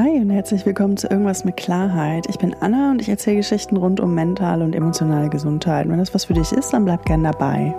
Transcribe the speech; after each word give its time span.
Hi 0.00 0.10
und 0.10 0.30
herzlich 0.30 0.64
willkommen 0.64 0.96
zu 0.96 1.08
Irgendwas 1.08 1.44
mit 1.44 1.56
Klarheit. 1.56 2.26
Ich 2.28 2.38
bin 2.38 2.54
Anna 2.60 2.92
und 2.92 3.02
ich 3.02 3.08
erzähle 3.08 3.38
Geschichten 3.38 3.76
rund 3.76 3.98
um 3.98 4.14
mentale 4.14 4.64
und 4.64 4.72
emotionale 4.76 5.28
Gesundheit. 5.28 5.86
Und 5.86 5.90
wenn 5.90 5.98
das 5.98 6.14
was 6.14 6.26
für 6.26 6.34
dich 6.34 6.52
ist, 6.52 6.72
dann 6.72 6.84
bleib 6.84 7.04
gern 7.04 7.24
dabei. 7.24 7.74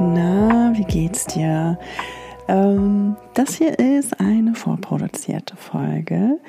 Na, 0.00 0.72
wie 0.74 0.82
geht's 0.82 1.26
dir? 1.26 1.78
Ähm, 2.48 3.16
das 3.34 3.54
hier 3.54 3.78
ist 3.78 4.18
eine 4.18 4.56
vorproduzierte 4.56 5.56
Folge. 5.56 6.40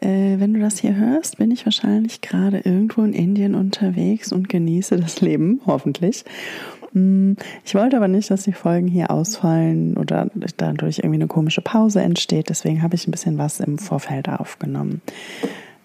Äh, 0.00 0.38
wenn 0.38 0.54
du 0.54 0.60
das 0.60 0.78
hier 0.78 0.96
hörst, 0.96 1.36
bin 1.36 1.50
ich 1.50 1.66
wahrscheinlich 1.66 2.22
gerade 2.22 2.60
irgendwo 2.60 3.02
in 3.02 3.12
Indien 3.12 3.54
unterwegs 3.54 4.32
und 4.32 4.48
genieße 4.48 4.96
das 4.96 5.20
Leben, 5.20 5.60
hoffentlich. 5.66 6.24
Hm, 6.94 7.36
ich 7.64 7.74
wollte 7.74 7.96
aber 7.96 8.08
nicht, 8.08 8.30
dass 8.30 8.44
die 8.44 8.52
Folgen 8.52 8.86
hier 8.86 9.10
ausfallen 9.10 9.96
oder 9.96 10.28
dadurch 10.56 10.98
irgendwie 10.98 11.16
eine 11.16 11.26
komische 11.26 11.60
Pause 11.60 12.00
entsteht. 12.00 12.48
Deswegen 12.48 12.82
habe 12.82 12.94
ich 12.94 13.06
ein 13.06 13.10
bisschen 13.10 13.36
was 13.36 13.60
im 13.60 13.78
Vorfeld 13.78 14.28
aufgenommen. 14.28 15.02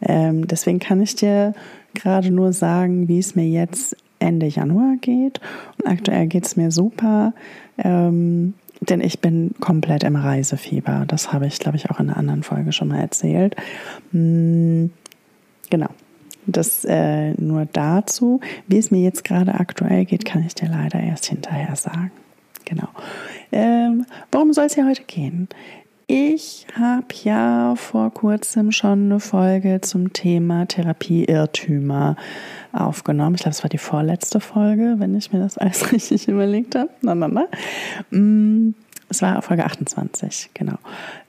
Ähm, 0.02 0.48
deswegen 0.48 0.80
kann 0.80 1.02
ich 1.02 1.16
dir 1.16 1.54
gerade 1.96 2.32
nur 2.32 2.54
sagen, 2.54 3.08
wie 3.08 3.20
es 3.20 3.36
mir 3.36 3.48
jetzt 3.48 3.98
Ende 4.20 4.46
Januar 4.46 4.96
geht. 5.02 5.42
Und 5.78 5.88
aktuell 5.90 6.28
geht 6.28 6.46
es 6.46 6.56
mir 6.56 6.72
super, 6.72 7.34
ähm, 7.78 8.54
denn 8.82 9.02
ich 9.02 9.20
bin 9.20 9.56
komplett 9.60 10.04
im 10.04 10.16
Reisefieber. 10.16 11.06
Das 11.08 11.34
habe 11.34 11.48
ich, 11.48 11.60
glaube 11.60 11.78
ich, 11.78 11.90
auch 11.90 12.00
in 12.00 12.10
einer 12.10 12.18
anderen 12.18 12.44
Folge 12.44 12.72
schon 12.72 12.90
mal 12.90 13.00
erzählt. 13.00 13.56
Hm, 14.12 14.92
genau. 15.70 15.90
Das 16.52 16.86
äh, 16.86 17.32
nur 17.34 17.66
dazu. 17.66 18.40
Wie 18.68 18.78
es 18.78 18.92
mir 18.92 19.02
jetzt 19.02 19.24
gerade 19.24 19.56
aktuell 19.56 20.06
geht, 20.06 20.26
kann 20.26 20.44
ich 20.46 20.56
dir 20.56 20.70
leider 20.70 21.00
erst 21.00 21.26
hinterher 21.26 21.76
sagen. 21.76 22.12
Genau. 22.66 22.90
Ähm, 23.52 24.06
worum 24.32 24.54
soll 24.54 24.66
es 24.66 24.76
hier 24.76 24.88
heute 24.88 25.04
gehen? 25.04 25.50
Ich 26.12 26.66
habe 26.74 27.06
ja 27.24 27.76
vor 27.76 28.12
kurzem 28.12 28.72
schon 28.72 29.06
eine 29.06 29.20
Folge 29.20 29.82
zum 29.82 30.12
Thema 30.12 30.66
Therapie-Irrtümer 30.66 32.16
aufgenommen. 32.74 33.36
Ich 33.36 33.42
glaube, 33.42 33.54
es 33.54 33.64
war 33.64 33.70
die 33.70 33.78
vorletzte 33.78 34.40
Folge, 34.40 34.96
wenn 34.98 35.16
ich 35.16 35.32
mir 35.32 35.40
das 35.40 35.60
alles 35.60 35.92
richtig 35.92 36.28
überlegt 36.28 36.74
habe. 36.74 36.90
Na, 37.02 37.14
na. 37.14 37.46
Mm, 38.10 38.74
es 39.08 39.22
war 39.22 39.40
Folge 39.44 39.66
28, 39.66 40.50
genau. 40.56 40.78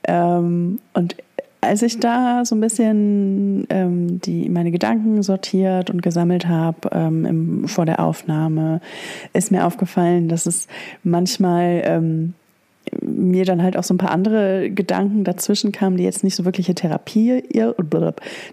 Ähm, 0.04 0.78
und 0.94 1.16
als 1.61 1.83
ich 1.83 1.98
da 1.98 2.44
so 2.44 2.55
ein 2.55 2.61
bisschen 2.61 3.66
ähm, 3.69 4.20
die, 4.20 4.48
meine 4.48 4.70
Gedanken 4.70 5.22
sortiert 5.22 5.91
und 5.91 6.03
gesammelt 6.03 6.48
habe 6.48 6.89
ähm, 6.92 7.69
vor 7.69 7.86
der 7.86 8.00
Aufnahme, 8.00 8.80
ist 9.33 9.53
mir 9.53 9.66
aufgefallen, 9.66 10.28
dass 10.28 10.47
es 10.47 10.69
manchmal 11.03 11.83
ähm, 11.84 12.34
mir 13.03 13.44
dann 13.44 13.62
halt 13.62 13.77
auch 13.77 13.84
so 13.84 13.94
ein 13.94 13.98
paar 13.98 14.11
andere 14.11 14.70
Gedanken 14.70 15.22
dazwischen 15.25 15.70
kamen, 15.70 15.97
die 15.97 16.05
jetzt 16.05 16.25
nicht 16.25 16.34
so 16.34 16.44
wirkliche 16.44 16.75
Therapie, 16.75 17.42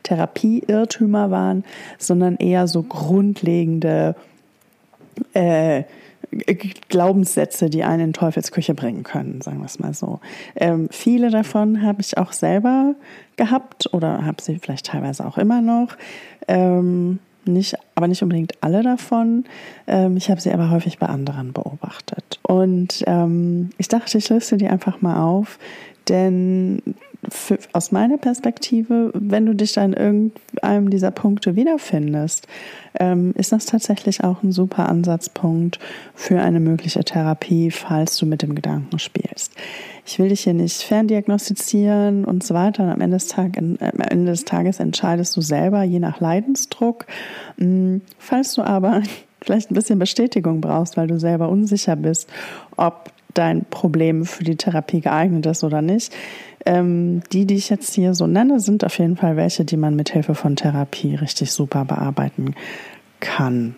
Therapieirrtümer 0.04 1.32
waren, 1.32 1.64
sondern 1.98 2.36
eher 2.36 2.68
so 2.68 2.84
grundlegende 2.84 4.16
äh, 5.34 5.84
Glaubenssätze, 6.89 7.70
die 7.70 7.83
einen 7.83 8.06
in 8.06 8.14
Teufelsküche 8.14 8.73
bringen 8.73 9.03
können, 9.03 9.42
sagen 9.42 9.59
wir 9.59 9.66
es 9.66 9.80
mal 9.80 9.94
so. 9.94 10.20
Ähm, 10.56 10.89
viele 10.92 11.30
davon 11.30 11.81
habe 11.81 12.02
ich 12.02 12.17
auch 12.17 12.33
selber 12.33 12.95
gehabt 13.38 13.94
oder 13.94 14.25
habe 14.25 14.42
sie 14.42 14.59
vielleicht 14.59 14.88
teilweise 14.88 15.25
auch 15.25 15.38
immer 15.38 15.61
noch. 15.61 15.95
Ähm, 16.48 17.20
nicht, 17.45 17.75
aber 17.95 18.08
nicht 18.08 18.22
unbedingt 18.22 18.53
alle 18.61 18.83
davon. 18.83 19.45
Ähm, 19.88 20.17
ich 20.17 20.30
habe 20.30 20.42
sie 20.42 20.52
aber 20.52 20.70
häufig 20.70 21.00
bei 21.00 21.08
anderen 21.08 21.53
beobachtet. 21.53 22.39
Und 22.44 23.03
ähm, 23.08 23.70
ich 23.78 23.88
dachte, 23.88 24.17
ich 24.17 24.30
liste 24.30 24.58
die 24.58 24.67
einfach 24.67 25.02
mal 25.02 25.22
auf, 25.22 25.58
denn 26.09 26.81
für, 27.30 27.58
aus 27.73 27.92
meiner 27.92 28.17
Perspektive, 28.17 29.11
wenn 29.14 29.45
du 29.45 29.55
dich 29.55 29.73
da 29.73 29.83
in 29.83 29.94
irgendeinem 29.94 30.89
dieser 30.89 31.11
Punkte 31.11 31.55
wiederfindest, 31.55 32.48
ähm, 33.00 33.33
ist 33.36 33.52
das 33.52 33.66
tatsächlich 33.66 34.23
auch 34.23 34.44
ein 34.44 34.52
super 34.52 34.88
Ansatzpunkt 34.89 35.80
für 36.16 36.42
eine 36.42 36.60
mögliche 36.60 37.04
Therapie, 37.04 37.72
falls 37.72 38.17
du 38.17 38.26
mit 38.26 38.42
dem 38.42 38.55
Gedanken 38.55 39.00
spielst. 39.00 39.54
Ich 40.05 40.20
will 40.20 40.30
dich 40.30 40.42
hier 40.42 40.54
nicht 40.54 40.83
ferndiagnostizieren 40.83 42.23
und 42.23 42.44
so 42.44 42.54
weiter. 42.54 42.83
Und 42.83 42.89
am 42.89 43.02
Ende 43.02 43.17
des, 43.17 43.28
Tag, 43.28 43.58
äh, 43.58 43.60
am 43.60 43.99
Ende 44.10 44.32
des 44.32 44.45
Tages 44.45 44.80
entscheidest 44.80 45.36
du 45.36 45.42
selber, 45.42 45.84
je 45.84 45.99
nach 45.99 46.20
Leidensdruck. 46.20 47.05
Ähm, 47.60 48.02
falls 48.17 48.54
du 48.54 48.61
aber 48.61 49.02
vielleicht 49.42 49.72
ein 49.72 49.76
bisschen 49.76 49.99
Bestätigung 49.99 50.61
brauchst, 50.61 50.98
weil 50.98 51.08
du 51.08 51.20
selber 51.20 51.49
unsicher 51.49 51.95
bist, 51.95 52.30
ob 52.76 53.11
dein 53.38 53.66
Problem 53.66 54.26
für 54.26 54.44
die 54.44 54.55
Therapie 54.55 55.02
geeignet 55.02 55.45
ist 55.45 55.64
oder 55.64 55.82
nicht. 55.82 56.14
Ähm, 56.66 57.22
die, 57.32 57.45
die 57.45 57.56
ich 57.56 57.70
jetzt 57.70 57.94
hier 57.94 58.14
so 58.14 58.28
nenne, 58.28 58.60
sind 58.60 58.84
auf 58.84 58.98
jeden 59.00 59.16
Fall 59.16 59.36
welche, 59.36 59.64
die 59.64 59.78
man 59.78 59.95
mit 59.95 60.10
Hilfe 60.10 60.36
von 60.36 60.56
Therapie 60.56 61.16
richtig 61.16 61.52
super 61.52 61.86
bearbeiten 61.86 62.56
kann. 63.20 63.76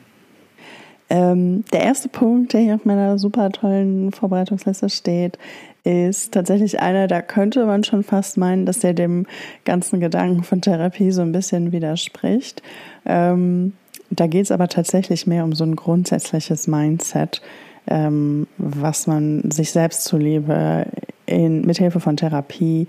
Ähm, 1.10 1.64
der 1.74 1.82
erste 1.82 2.08
Punkt, 2.08 2.54
der 2.54 2.62
hier 2.62 2.76
auf 2.76 2.86
meiner 2.86 3.18
super 3.18 3.50
tollen 3.52 4.12
Vorbereitungsliste 4.12 4.90
steht, 4.90 5.40
ist 5.84 6.34
tatsächlich 6.34 6.80
einer, 6.80 7.08
da 7.08 7.22
könnte 7.22 7.66
man 7.66 7.84
schon 7.84 8.04
fast 8.04 8.38
meinen, 8.38 8.66
dass 8.66 8.80
der 8.80 8.94
dem 8.94 9.26
ganzen 9.66 10.00
Gedanken 10.00 10.44
von 10.44 10.62
Therapie 10.62 11.12
so 11.12 11.22
ein 11.22 11.32
bisschen 11.32 11.72
widerspricht. 11.72 12.62
Ähm, 13.06 13.74
da 14.12 14.28
geht 14.28 14.44
es 14.46 14.52
aber 14.52 14.68
tatsächlich 14.68 15.26
mehr 15.26 15.44
um 15.44 15.54
so 15.54 15.64
ein 15.64 15.76
grundsätzliches 15.76 16.68
Mindset, 16.68 17.42
ähm, 17.88 18.48
was 18.58 19.08
man 19.08 19.50
sich 19.50 19.72
selbst 19.72 20.04
zuliebe 20.04 20.86
in, 21.30 21.62
mit 21.62 21.78
Hilfe 21.78 22.00
von 22.00 22.18
Therapie 22.18 22.88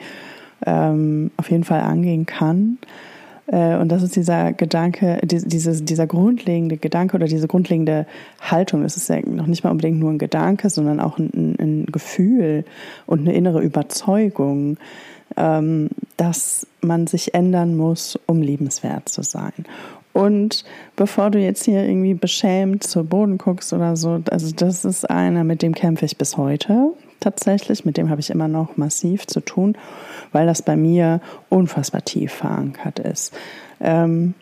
ähm, 0.67 1.31
auf 1.37 1.51
jeden 1.51 1.65
Fall 1.65 1.81
angehen 1.81 2.27
kann. 2.27 2.79
Äh, 3.47 3.77
und 3.77 3.89
das 3.91 4.03
ist 4.03 4.17
dieser 4.17 4.53
Gedanke, 4.53 5.19
dieses, 5.23 5.85
dieser 5.85 6.07
grundlegende 6.07 6.77
Gedanke 6.77 7.17
oder 7.17 7.27
diese 7.27 7.49
grundlegende 7.49 8.07
Haltung. 8.41 8.85
Es 8.85 8.97
ist 8.97 9.09
ja 9.09 9.21
noch 9.25 9.47
nicht 9.47 9.65
mal 9.65 9.71
unbedingt 9.71 9.99
nur 9.99 10.11
ein 10.11 10.19
Gedanke, 10.19 10.71
sondern 10.71 11.01
auch 11.01 11.19
ein, 11.19 11.57
ein 11.59 11.87
Gefühl 11.87 12.65
und 13.07 13.21
eine 13.21 13.33
innere 13.33 13.61
Überzeugung, 13.61 14.77
ähm, 15.37 15.89
dass 16.17 16.67
man 16.81 17.07
sich 17.07 17.35
ändern 17.35 17.77
muss, 17.77 18.19
um 18.27 18.43
liebenswert 18.43 19.09
zu 19.09 19.23
sein. 19.23 19.53
Und 20.13 20.65
bevor 20.97 21.31
du 21.31 21.39
jetzt 21.39 21.65
hier 21.65 21.85
irgendwie 21.85 22.15
beschämt 22.15 22.83
zu 22.83 23.05
Boden 23.05 23.39
guckst 23.39 23.73
oder 23.73 23.97
so, 23.97 24.21
also 24.29 24.53
das 24.55 24.85
ist 24.85 25.09
einer, 25.09 25.45
mit 25.45 25.63
dem 25.63 25.73
kämpfe 25.73 26.05
ich 26.05 26.19
bis 26.19 26.37
heute 26.37 26.93
tatsächlich. 27.21 27.85
Mit 27.85 27.97
dem 27.97 28.11
habe 28.11 28.21
ich 28.21 28.31
immer 28.31 28.49
noch 28.49 28.77
massiv 28.77 29.27
zu 29.27 29.41
tun, 29.41 29.77
weil 30.33 30.47
das 30.47 30.63
bei 30.63 30.77
mir 30.77 31.21
unfassbar 31.49 32.03
tief 32.03 32.33
verankert 32.33 32.99
ist. 32.99 33.33
Ähm, 33.81 34.35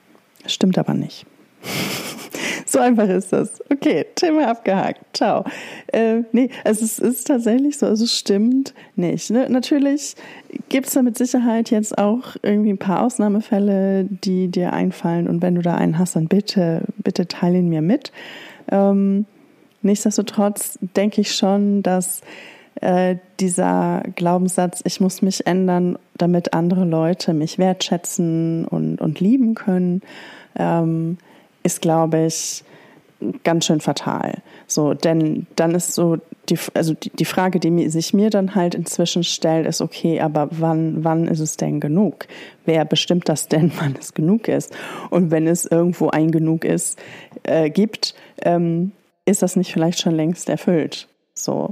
stimmt 0.46 0.78
aber 0.78 0.94
nicht. 0.94 1.26
so 2.66 2.78
einfach 2.78 3.08
ist 3.08 3.32
das. 3.32 3.60
Okay, 3.70 4.06
Thema 4.14 4.48
abgehakt. 4.48 5.00
Ciao. 5.16 5.44
Äh, 5.88 6.22
nee, 6.32 6.50
also 6.64 6.84
es 6.84 6.98
ist 6.98 7.26
tatsächlich 7.26 7.78
so, 7.78 7.86
also 7.86 8.04
es 8.04 8.16
stimmt 8.16 8.74
nicht. 8.96 9.30
Ne? 9.30 9.48
Natürlich 9.48 10.14
gibt 10.68 10.86
es 10.86 10.94
da 10.94 11.02
mit 11.02 11.16
Sicherheit 11.18 11.70
jetzt 11.70 11.98
auch 11.98 12.36
irgendwie 12.42 12.70
ein 12.70 12.78
paar 12.78 13.02
Ausnahmefälle, 13.02 14.04
die 14.04 14.48
dir 14.48 14.72
einfallen. 14.72 15.28
Und 15.28 15.42
wenn 15.42 15.54
du 15.54 15.62
da 15.62 15.74
einen 15.74 15.98
hast, 15.98 16.16
dann 16.16 16.28
bitte, 16.28 16.82
bitte 16.98 17.26
teile 17.26 17.58
ihn 17.58 17.68
mir 17.68 17.82
mit. 17.82 18.12
Ähm, 18.70 19.26
nichtsdestotrotz 19.82 20.78
denke 20.96 21.20
ich 21.20 21.34
schon, 21.34 21.82
dass 21.82 22.20
äh, 22.80 23.16
dieser 23.40 24.02
Glaubenssatz, 24.14 24.82
ich 24.84 25.00
muss 25.00 25.22
mich 25.22 25.46
ändern, 25.46 25.98
damit 26.16 26.54
andere 26.54 26.84
Leute 26.84 27.34
mich 27.34 27.58
wertschätzen 27.58 28.64
und, 28.66 29.00
und 29.00 29.20
lieben 29.20 29.54
können, 29.54 30.02
ähm, 30.56 31.18
ist, 31.62 31.82
glaube 31.82 32.26
ich, 32.26 32.64
ganz 33.42 33.66
schön 33.66 33.80
fatal. 33.80 34.42
So, 34.66 34.94
denn 34.94 35.46
dann 35.56 35.74
ist 35.74 35.94
so 35.94 36.18
die, 36.48 36.58
also 36.74 36.94
die, 36.94 37.10
die 37.10 37.24
Frage, 37.24 37.58
die 37.58 37.88
sich 37.88 38.14
mir 38.14 38.30
dann 38.30 38.54
halt 38.54 38.74
inzwischen 38.74 39.24
stellt, 39.24 39.66
ist 39.66 39.80
okay, 39.80 40.20
aber 40.20 40.48
wann, 40.52 41.04
wann 41.04 41.26
ist 41.26 41.40
es 41.40 41.56
denn 41.56 41.80
genug? 41.80 42.26
Wer 42.64 42.84
bestimmt 42.84 43.28
das 43.28 43.48
denn, 43.48 43.72
wann 43.80 43.96
es 43.98 44.14
genug 44.14 44.48
ist? 44.48 44.74
Und 45.10 45.30
wenn 45.30 45.46
es 45.46 45.64
irgendwo 45.64 46.10
ein 46.10 46.30
Genug 46.30 46.64
ist, 46.64 46.98
äh, 47.42 47.70
gibt, 47.70 48.14
ähm, 48.42 48.92
ist 49.24 49.42
das 49.42 49.56
nicht 49.56 49.72
vielleicht 49.72 50.00
schon 50.00 50.14
längst 50.14 50.48
erfüllt? 50.48 51.08
So, 51.38 51.70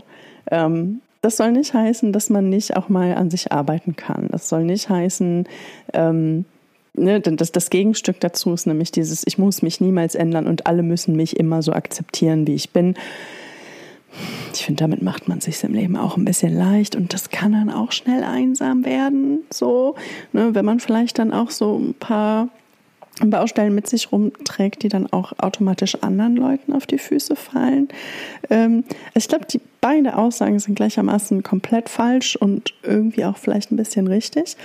ähm, 0.51 1.01
das 1.23 1.37
soll 1.37 1.53
nicht 1.53 1.75
heißen, 1.75 2.13
dass 2.13 2.31
man 2.31 2.49
nicht 2.49 2.77
auch 2.77 2.89
mal 2.89 3.15
an 3.15 3.31
sich 3.31 3.53
arbeiten 3.53 3.97
kann. 3.97 4.29
Das 4.31 4.49
soll 4.49 4.65
nicht 4.65 4.89
heißen, 4.89 5.45
ähm, 5.93 6.45
ne, 6.95 7.21
das, 7.21 7.53
das 7.53 7.71
Gegenstück 7.71 8.21
dazu 8.21 8.53
ist 8.53 8.67
nämlich 8.67 8.93
dieses, 8.93 9.27
ich 9.27 9.39
muss 9.39 9.63
mich 9.63 9.81
niemals 9.81 10.15
ändern 10.15 10.47
und 10.47 10.67
alle 10.67 10.83
müssen 10.83 11.17
mich 11.17 11.37
immer 11.37 11.63
so 11.63 11.73
akzeptieren, 11.73 12.47
wie 12.47 12.55
ich 12.55 12.71
bin. 12.71 12.95
Ich 14.55 14.65
finde, 14.65 14.85
damit 14.85 15.03
macht 15.03 15.29
man 15.29 15.41
sich 15.41 15.63
im 15.63 15.75
Leben 15.75 15.97
auch 15.97 16.17
ein 16.17 16.25
bisschen 16.25 16.55
leicht 16.55 16.97
und 16.97 17.13
das 17.13 17.31
kann 17.31 17.53
dann 17.53 17.71
auch 17.71 17.93
schnell 17.93 18.25
einsam 18.25 18.85
werden, 18.85 19.41
so, 19.51 19.97
ne, 20.33 20.55
wenn 20.55 20.65
man 20.65 20.81
vielleicht 20.81 21.19
dann 21.19 21.33
auch 21.33 21.51
so 21.51 21.77
ein 21.77 21.95
paar 21.95 22.49
Baustellen 23.25 23.75
mit 23.75 23.89
sich 23.89 24.13
rumträgt, 24.13 24.83
die 24.83 24.89
dann 24.89 25.11
auch 25.13 25.33
automatisch 25.39 25.97
anderen 26.03 26.37
Leuten 26.37 26.73
auf 26.75 26.87
die 26.87 26.99
Füße 26.99 27.35
fallen. 27.35 27.89
Ähm, 28.51 28.85
ich 29.15 29.29
glaube, 29.29 29.47
die 29.47 29.61
beide 29.81 30.17
Aussagen 30.17 30.59
sind 30.59 30.75
gleichermaßen 30.75 31.43
komplett 31.43 31.89
falsch 31.89 32.37
und 32.37 32.75
irgendwie 32.83 33.25
auch 33.25 33.39
vielleicht 33.39 33.73
ein 33.73 33.77
bisschen 33.77 34.07
richtig. 34.07 34.57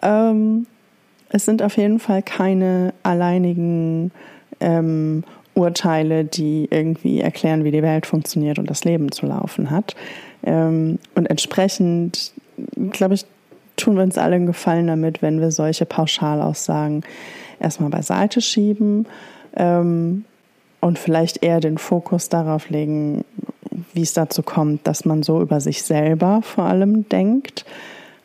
Ähm, 0.00 0.66
es 1.28 1.44
sind 1.44 1.62
auf 1.62 1.76
jeden 1.76 1.98
Fall 1.98 2.22
keine 2.22 2.94
alleinigen 3.02 4.10
ähm, 4.60 5.24
Urteile, 5.54 6.24
die 6.24 6.68
irgendwie 6.70 7.20
erklären, 7.20 7.64
wie 7.64 7.70
die 7.70 7.82
Welt 7.82 8.06
funktioniert 8.06 8.58
und 8.58 8.70
das 8.70 8.84
Leben 8.84 9.12
zu 9.12 9.26
laufen 9.26 9.70
hat. 9.70 9.94
Ähm, 10.44 10.98
und 11.14 11.26
entsprechend, 11.26 12.32
glaube 12.90 13.14
ich, 13.14 13.26
tun 13.76 13.96
wir 13.96 14.02
uns 14.02 14.18
alle 14.18 14.36
einen 14.36 14.46
Gefallen 14.46 14.86
damit, 14.86 15.22
wenn 15.22 15.40
wir 15.40 15.50
solche 15.50 15.86
Pauschalaussagen 15.86 17.02
erstmal 17.62 17.90
beiseite 17.90 18.40
schieben 18.40 19.06
ähm, 19.56 20.24
und 20.80 20.98
vielleicht 20.98 21.42
eher 21.42 21.60
den 21.60 21.78
Fokus 21.78 22.28
darauf 22.28 22.68
legen, 22.70 23.24
wie 23.94 24.02
es 24.02 24.14
dazu 24.14 24.42
kommt, 24.42 24.86
dass 24.86 25.04
man 25.04 25.22
so 25.22 25.40
über 25.40 25.60
sich 25.60 25.82
selber 25.82 26.40
vor 26.42 26.64
allem 26.64 27.08
denkt 27.08 27.64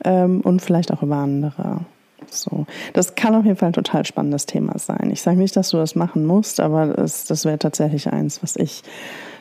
ähm, 0.04 0.42
und 0.42 0.62
vielleicht 0.62 0.92
auch 0.92 1.04
über 1.04 1.18
andere. 1.18 1.82
So, 2.30 2.66
das 2.94 3.16
kann 3.16 3.36
auf 3.36 3.46
jeden 3.46 3.58
Fall 3.58 3.70
ein 3.70 3.74
total 3.74 4.06
spannendes 4.06 4.46
Thema 4.46 4.78
sein. 4.80 5.10
Ich 5.12 5.22
sage 5.22 5.38
nicht, 5.38 5.56
dass 5.56 5.70
du 5.70 5.78
das 5.78 5.96
machen 5.96 6.26
musst, 6.26 6.60
aber 6.60 6.88
das, 6.88 7.26
das 7.26 7.46
wäre 7.46 7.60
tatsächlich 7.60 8.12
eins, 8.12 8.44
was 8.44 8.56
ich 8.56 8.84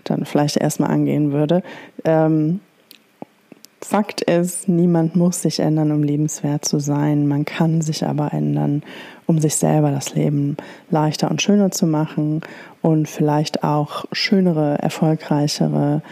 dann 0.04 0.25
vielleicht 0.25 0.56
erstmal 0.56 0.90
angehen 0.90 1.32
würde. 1.32 1.62
Ähm, 2.04 2.60
Fakt 3.82 4.23
ist, 4.23 4.69
niemand 4.69 5.17
muss 5.17 5.43
sich 5.43 5.61
ändern, 5.61 5.93
um 5.93 6.02
lebenswert 6.02 6.64
zu 6.64 6.81
sein. 6.81 7.28
Man 7.28 7.44
kann 7.44 7.82
sich 7.82 8.05
aber 8.06 8.32
ändern, 8.32 8.82
um 9.26 9.38
sich 9.38 9.56
selber 9.56 9.90
das 9.90 10.14
Leben 10.14 10.56
leichter 10.90 11.31
und 11.31 11.43
schöner 11.43 11.70
zu 11.70 11.87
machen 11.87 12.40
und 12.81 13.06
vielleicht 13.06 13.64
auch 13.64 14.06
schönere, 14.12 14.78
erfolgreichere, 14.78 16.02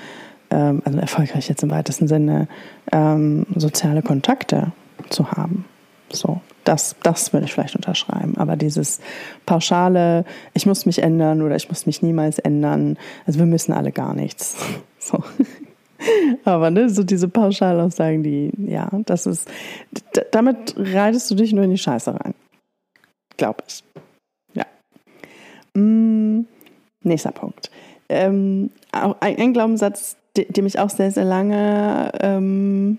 ähm, 0.51 0.83
also 0.85 0.99
erfolgreich 0.99 1.49
jetzt 1.49 1.63
im 1.63 1.71
weitesten 1.71 2.07
Sinne, 2.07 2.49
ähm, 2.93 3.47
soziale 3.57 4.03
Kontakte 4.03 4.73
zu 5.09 5.33
haben. 5.33 5.65
So, 6.11 6.43
das, 6.65 6.97
das 7.03 7.33
würde 7.33 7.47
ich 7.47 7.55
vielleicht 7.55 7.77
unterschreiben. 7.77 8.37
Aber 8.37 8.57
dieses 8.57 9.01
pauschale, 9.47 10.25
ich 10.53 10.67
muss 10.67 10.87
mich 10.87 11.03
ändern 11.03 11.41
oder 11.43 11.57
ich 11.57 11.69
muss 11.69 11.87
mich 11.87 12.03
niemals 12.03 12.39
ändern, 12.39 12.99
also 13.27 13.39
wir 13.39 13.47
müssen 13.47 13.73
alle 13.73 13.91
gar 13.91 14.15
nichts. 14.15 14.57
So. 15.07 15.23
Aber 16.45 16.71
ne, 16.71 16.89
so 16.91 17.03
diese 17.03 17.29
Pauschalaussagen, 17.29 18.23
die, 18.23 18.51
ja, 18.67 18.91
das 19.07 19.27
ist, 19.27 19.51
damit 20.33 20.75
reitest 20.77 21.31
du 21.31 21.35
dich 21.35 21.53
nur 21.53 21.65
in 21.65 21.71
die 21.71 21.79
Scheiße 21.79 22.15
rein. 22.15 22.35
Glaube 23.37 23.63
ich. 23.67 23.83
Ja. 24.55 24.65
Mm, 25.75 26.47
nächster 27.03 27.33
Punkt. 27.33 27.71
Ähm, 28.09 28.71
ein, 28.93 29.15
ein 29.21 29.53
Glaubenssatz, 29.53 30.17
dem 30.37 30.67
ich 30.67 30.79
auch 30.79 30.91
sehr, 30.91 31.11
sehr 31.11 31.25
lange 31.25 32.13
ähm, 32.21 32.99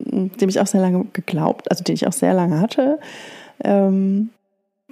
dem 0.00 0.48
ich 0.48 0.60
auch 0.60 0.66
sehr 0.66 0.80
lange 0.80 1.04
geglaubt, 1.12 1.70
also 1.70 1.84
den 1.84 1.94
ich 1.94 2.06
auch 2.06 2.12
sehr 2.12 2.34
lange 2.34 2.60
hatte, 2.60 2.98
ähm, 3.64 4.30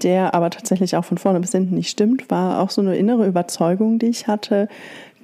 der 0.02 0.34
aber 0.34 0.50
tatsächlich 0.50 0.96
auch 0.96 1.04
von 1.04 1.18
vorne 1.18 1.40
bis 1.40 1.52
hinten 1.52 1.74
nicht 1.74 1.90
stimmt, 1.90 2.30
war 2.30 2.60
auch 2.60 2.70
so 2.70 2.82
eine 2.82 2.96
innere 2.96 3.26
Überzeugung, 3.26 3.98
die 3.98 4.06
ich 4.06 4.26
hatte, 4.26 4.68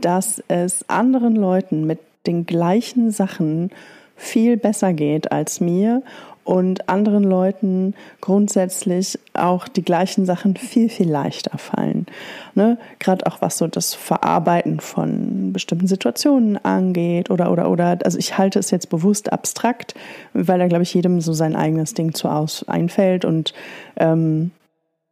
dass 0.04 0.42
es 0.48 0.88
anderen 0.88 1.36
Leuten 1.36 1.86
mit 1.86 1.98
den 2.26 2.46
gleichen 2.46 3.10
Sachen 3.10 3.70
viel 4.16 4.56
besser 4.56 4.92
geht 4.92 5.32
als 5.32 5.60
mir 5.60 6.02
und 6.44 6.88
anderen 6.88 7.22
Leuten 7.22 7.94
grundsätzlich 8.20 9.18
auch 9.32 9.68
die 9.68 9.84
gleichen 9.84 10.26
Sachen 10.26 10.56
viel, 10.56 10.88
viel 10.88 11.08
leichter 11.08 11.56
fallen. 11.56 12.06
Ne? 12.54 12.78
Gerade 12.98 13.26
auch 13.26 13.40
was 13.40 13.58
so 13.58 13.68
das 13.68 13.94
Verarbeiten 13.94 14.80
von 14.80 15.52
bestimmten 15.52 15.86
Situationen 15.86 16.62
angeht 16.64 17.30
oder, 17.30 17.52
oder, 17.52 17.70
oder, 17.70 17.98
also 18.04 18.18
ich 18.18 18.38
halte 18.38 18.58
es 18.58 18.70
jetzt 18.70 18.90
bewusst 18.90 19.32
abstrakt, 19.32 19.94
weil 20.32 20.58
da, 20.58 20.66
glaube 20.66 20.82
ich, 20.82 20.94
jedem 20.94 21.20
so 21.20 21.32
sein 21.32 21.54
eigenes 21.54 21.94
Ding 21.94 22.12
zu 22.12 22.28
aus 22.28 22.68
einfällt 22.68 23.24
und 23.24 23.54
ähm, 23.96 24.50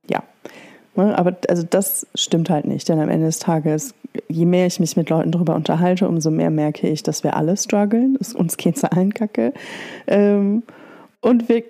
ja. 0.09 0.23
Ne? 0.97 1.17
Aber 1.17 1.37
also 1.49 1.63
das 1.69 2.07
stimmt 2.15 2.51
halt 2.51 2.67
nicht, 2.67 2.89
denn 2.89 3.01
am 3.01 3.09
Ende 3.09 3.27
des 3.27 3.39
Tages, 3.39 3.95
je 4.29 4.47
mehr 4.47 4.67
ich 4.67 4.81
mich 4.81 4.97
mit 4.97 5.11
Leuten 5.11 5.31
darüber 5.31 5.55
unterhalte, 5.55 6.09
umso 6.09 6.31
mehr 6.31 6.51
merke 6.51 6.89
ich, 6.89 7.03
dass 7.03 7.25
wir 7.25 7.37
alle 7.37 7.57
strugglen. 7.57 8.17
Uns 8.35 8.57
geht's 8.57 8.85
allen 8.85 9.15
kacke. 9.15 9.53
Ähm, 10.07 10.63
und 11.21 11.49
wir 11.49 11.65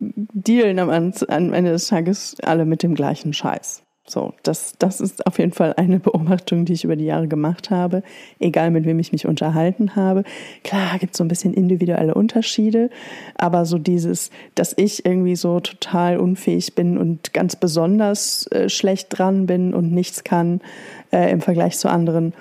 dealen 0.00 0.78
am 0.78 0.90
Ende 0.90 1.70
des 1.70 1.86
Tages 1.86 2.36
alle 2.42 2.64
mit 2.64 2.82
dem 2.82 2.94
gleichen 2.94 3.32
Scheiß. 3.32 3.81
So, 4.04 4.34
das, 4.42 4.74
das 4.78 5.00
ist 5.00 5.26
auf 5.26 5.38
jeden 5.38 5.52
Fall 5.52 5.74
eine 5.76 5.98
Beobachtung, 6.00 6.64
die 6.64 6.72
ich 6.72 6.84
über 6.84 6.96
die 6.96 7.04
Jahre 7.04 7.28
gemacht 7.28 7.70
habe, 7.70 8.02
egal 8.40 8.70
mit 8.70 8.84
wem 8.84 8.98
ich 8.98 9.12
mich 9.12 9.26
unterhalten 9.26 9.94
habe. 9.94 10.24
Klar, 10.64 10.98
gibt 10.98 11.14
es 11.14 11.18
so 11.18 11.24
ein 11.24 11.28
bisschen 11.28 11.54
individuelle 11.54 12.14
Unterschiede, 12.14 12.90
aber 13.36 13.64
so 13.64 13.78
dieses, 13.78 14.30
dass 14.54 14.74
ich 14.76 15.06
irgendwie 15.06 15.36
so 15.36 15.60
total 15.60 16.18
unfähig 16.18 16.74
bin 16.74 16.98
und 16.98 17.32
ganz 17.32 17.54
besonders 17.54 18.46
äh, 18.48 18.68
schlecht 18.68 19.06
dran 19.10 19.46
bin 19.46 19.72
und 19.72 19.92
nichts 19.92 20.24
kann 20.24 20.60
äh, 21.12 21.30
im 21.30 21.40
Vergleich 21.40 21.78
zu 21.78 21.88
anderen, 21.88 22.34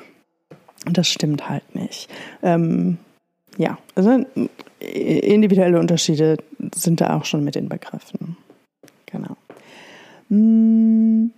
das 0.86 1.08
stimmt 1.08 1.48
halt 1.48 1.76
nicht. 1.76 2.10
Ähm, 2.42 2.98
ja, 3.58 3.78
also 3.94 4.26
individuelle 4.80 5.80
Unterschiede 5.80 6.38
sind 6.74 7.02
da 7.02 7.16
auch 7.18 7.26
schon 7.26 7.44
mit 7.44 7.54
den 7.54 7.70
Begriffen. 7.70 8.36
Genau. 9.06 9.38
Hm, 10.30 11.32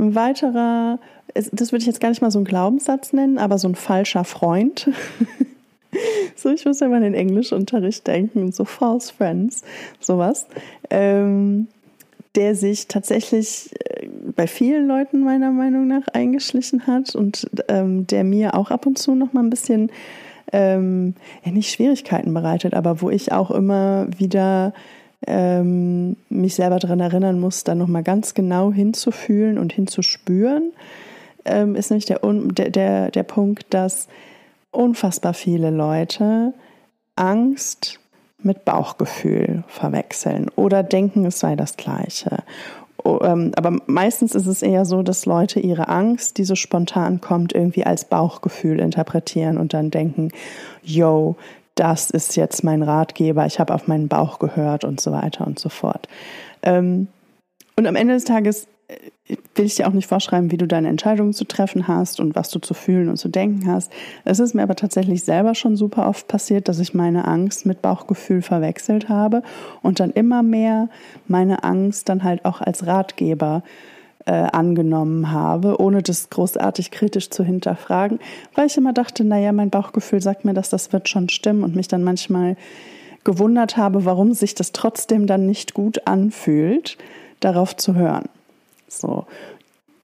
ein 0.00 0.14
weiterer, 0.14 0.98
das 1.34 1.72
würde 1.72 1.82
ich 1.82 1.86
jetzt 1.86 2.00
gar 2.00 2.08
nicht 2.08 2.22
mal 2.22 2.30
so 2.30 2.38
einen 2.38 2.46
Glaubenssatz 2.46 3.12
nennen, 3.12 3.38
aber 3.38 3.58
so 3.58 3.68
ein 3.68 3.74
falscher 3.74 4.24
Freund. 4.24 4.88
so, 6.36 6.50
ich 6.50 6.64
muss 6.64 6.80
ja 6.80 6.88
mal 6.88 6.98
in 6.98 7.12
den 7.12 7.14
Englischunterricht 7.14 8.06
denken, 8.06 8.52
so 8.52 8.64
false 8.64 9.12
friends, 9.12 9.62
sowas. 10.00 10.46
Ähm, 10.90 11.68
der 12.36 12.54
sich 12.54 12.86
tatsächlich 12.86 13.70
äh, 13.84 14.06
bei 14.36 14.46
vielen 14.46 14.86
Leuten 14.86 15.24
meiner 15.24 15.50
Meinung 15.50 15.88
nach 15.88 16.06
eingeschlichen 16.12 16.86
hat 16.86 17.14
und 17.14 17.50
ähm, 17.68 18.06
der 18.06 18.24
mir 18.24 18.54
auch 18.54 18.70
ab 18.70 18.86
und 18.86 18.98
zu 18.98 19.14
noch 19.14 19.32
mal 19.32 19.42
ein 19.42 19.50
bisschen 19.50 19.90
ähm, 20.52 21.14
ja 21.44 21.52
nicht 21.52 21.72
Schwierigkeiten 21.72 22.32
bereitet, 22.32 22.74
aber 22.74 23.00
wo 23.00 23.10
ich 23.10 23.32
auch 23.32 23.50
immer 23.50 24.06
wieder 24.16 24.72
ähm, 25.26 26.16
mich 26.28 26.54
selber 26.54 26.78
daran 26.78 27.00
erinnern 27.00 27.40
muss, 27.40 27.64
dann 27.64 27.78
nochmal 27.78 28.02
ganz 28.02 28.34
genau 28.34 28.72
hinzufühlen 28.72 29.58
und 29.58 29.72
hinzuspüren, 29.72 30.72
ähm, 31.44 31.74
ist 31.76 31.90
nämlich 31.90 32.06
der, 32.06 32.20
der, 32.22 32.70
der, 32.70 33.10
der 33.10 33.22
Punkt, 33.22 33.72
dass 33.74 34.08
unfassbar 34.70 35.34
viele 35.34 35.70
Leute 35.70 36.54
Angst 37.16 38.00
mit 38.42 38.64
Bauchgefühl 38.64 39.64
verwechseln 39.66 40.48
oder 40.56 40.82
denken, 40.82 41.26
es 41.26 41.40
sei 41.40 41.56
das 41.56 41.76
gleiche. 41.76 42.38
Ähm, 43.04 43.52
aber 43.56 43.78
meistens 43.86 44.34
ist 44.34 44.46
es 44.46 44.62
eher 44.62 44.84
so, 44.84 45.02
dass 45.02 45.26
Leute 45.26 45.60
ihre 45.60 45.88
Angst, 45.88 46.38
die 46.38 46.44
so 46.44 46.54
spontan 46.54 47.20
kommt, 47.20 47.54
irgendwie 47.54 47.84
als 47.84 48.04
Bauchgefühl 48.04 48.80
interpretieren 48.80 49.58
und 49.58 49.74
dann 49.74 49.90
denken, 49.90 50.30
yo, 50.82 51.36
das 51.80 52.10
ist 52.10 52.36
jetzt 52.36 52.62
mein 52.62 52.82
Ratgeber, 52.82 53.46
ich 53.46 53.58
habe 53.58 53.74
auf 53.74 53.88
meinen 53.88 54.08
Bauch 54.08 54.38
gehört 54.38 54.84
und 54.84 55.00
so 55.00 55.12
weiter 55.12 55.46
und 55.46 55.58
so 55.58 55.70
fort. 55.70 56.08
Ähm, 56.62 57.08
und 57.76 57.86
am 57.86 57.96
Ende 57.96 58.12
des 58.12 58.24
Tages 58.24 58.68
will 59.54 59.64
ich 59.64 59.76
dir 59.76 59.88
auch 59.88 59.92
nicht 59.92 60.08
vorschreiben, 60.08 60.50
wie 60.50 60.56
du 60.56 60.66
deine 60.66 60.88
Entscheidungen 60.88 61.32
zu 61.32 61.44
treffen 61.44 61.88
hast 61.88 62.20
und 62.20 62.34
was 62.34 62.50
du 62.50 62.58
zu 62.58 62.74
fühlen 62.74 63.08
und 63.08 63.16
zu 63.16 63.28
denken 63.28 63.66
hast. 63.66 63.90
Es 64.24 64.40
ist 64.40 64.54
mir 64.54 64.62
aber 64.62 64.76
tatsächlich 64.76 65.22
selber 65.22 65.54
schon 65.54 65.76
super 65.76 66.08
oft 66.08 66.28
passiert, 66.28 66.68
dass 66.68 66.78
ich 66.80 66.92
meine 66.92 67.26
Angst 67.26 67.64
mit 67.64 67.80
Bauchgefühl 67.80 68.42
verwechselt 68.42 69.08
habe 69.08 69.42
und 69.82 70.00
dann 70.00 70.10
immer 70.10 70.42
mehr 70.42 70.88
meine 71.28 71.64
Angst 71.64 72.08
dann 72.08 72.24
halt 72.24 72.44
auch 72.44 72.60
als 72.60 72.86
Ratgeber 72.86 73.62
äh, 73.64 73.99
angenommen 74.32 75.32
habe, 75.32 75.80
ohne 75.80 76.02
das 76.02 76.30
großartig 76.30 76.90
kritisch 76.90 77.30
zu 77.30 77.44
hinterfragen, 77.44 78.18
weil 78.54 78.66
ich 78.66 78.76
immer 78.76 78.92
dachte, 78.92 79.24
naja, 79.24 79.52
mein 79.52 79.70
Bauchgefühl 79.70 80.20
sagt 80.20 80.44
mir, 80.44 80.54
dass 80.54 80.70
das 80.70 80.92
wird 80.92 81.08
schon 81.08 81.28
stimmen 81.28 81.64
und 81.64 81.74
mich 81.74 81.88
dann 81.88 82.04
manchmal 82.04 82.56
gewundert 83.24 83.76
habe, 83.76 84.04
warum 84.04 84.32
sich 84.32 84.54
das 84.54 84.72
trotzdem 84.72 85.26
dann 85.26 85.46
nicht 85.46 85.74
gut 85.74 86.06
anfühlt, 86.06 86.96
darauf 87.40 87.76
zu 87.76 87.94
hören. 87.94 88.28
So. 88.88 89.26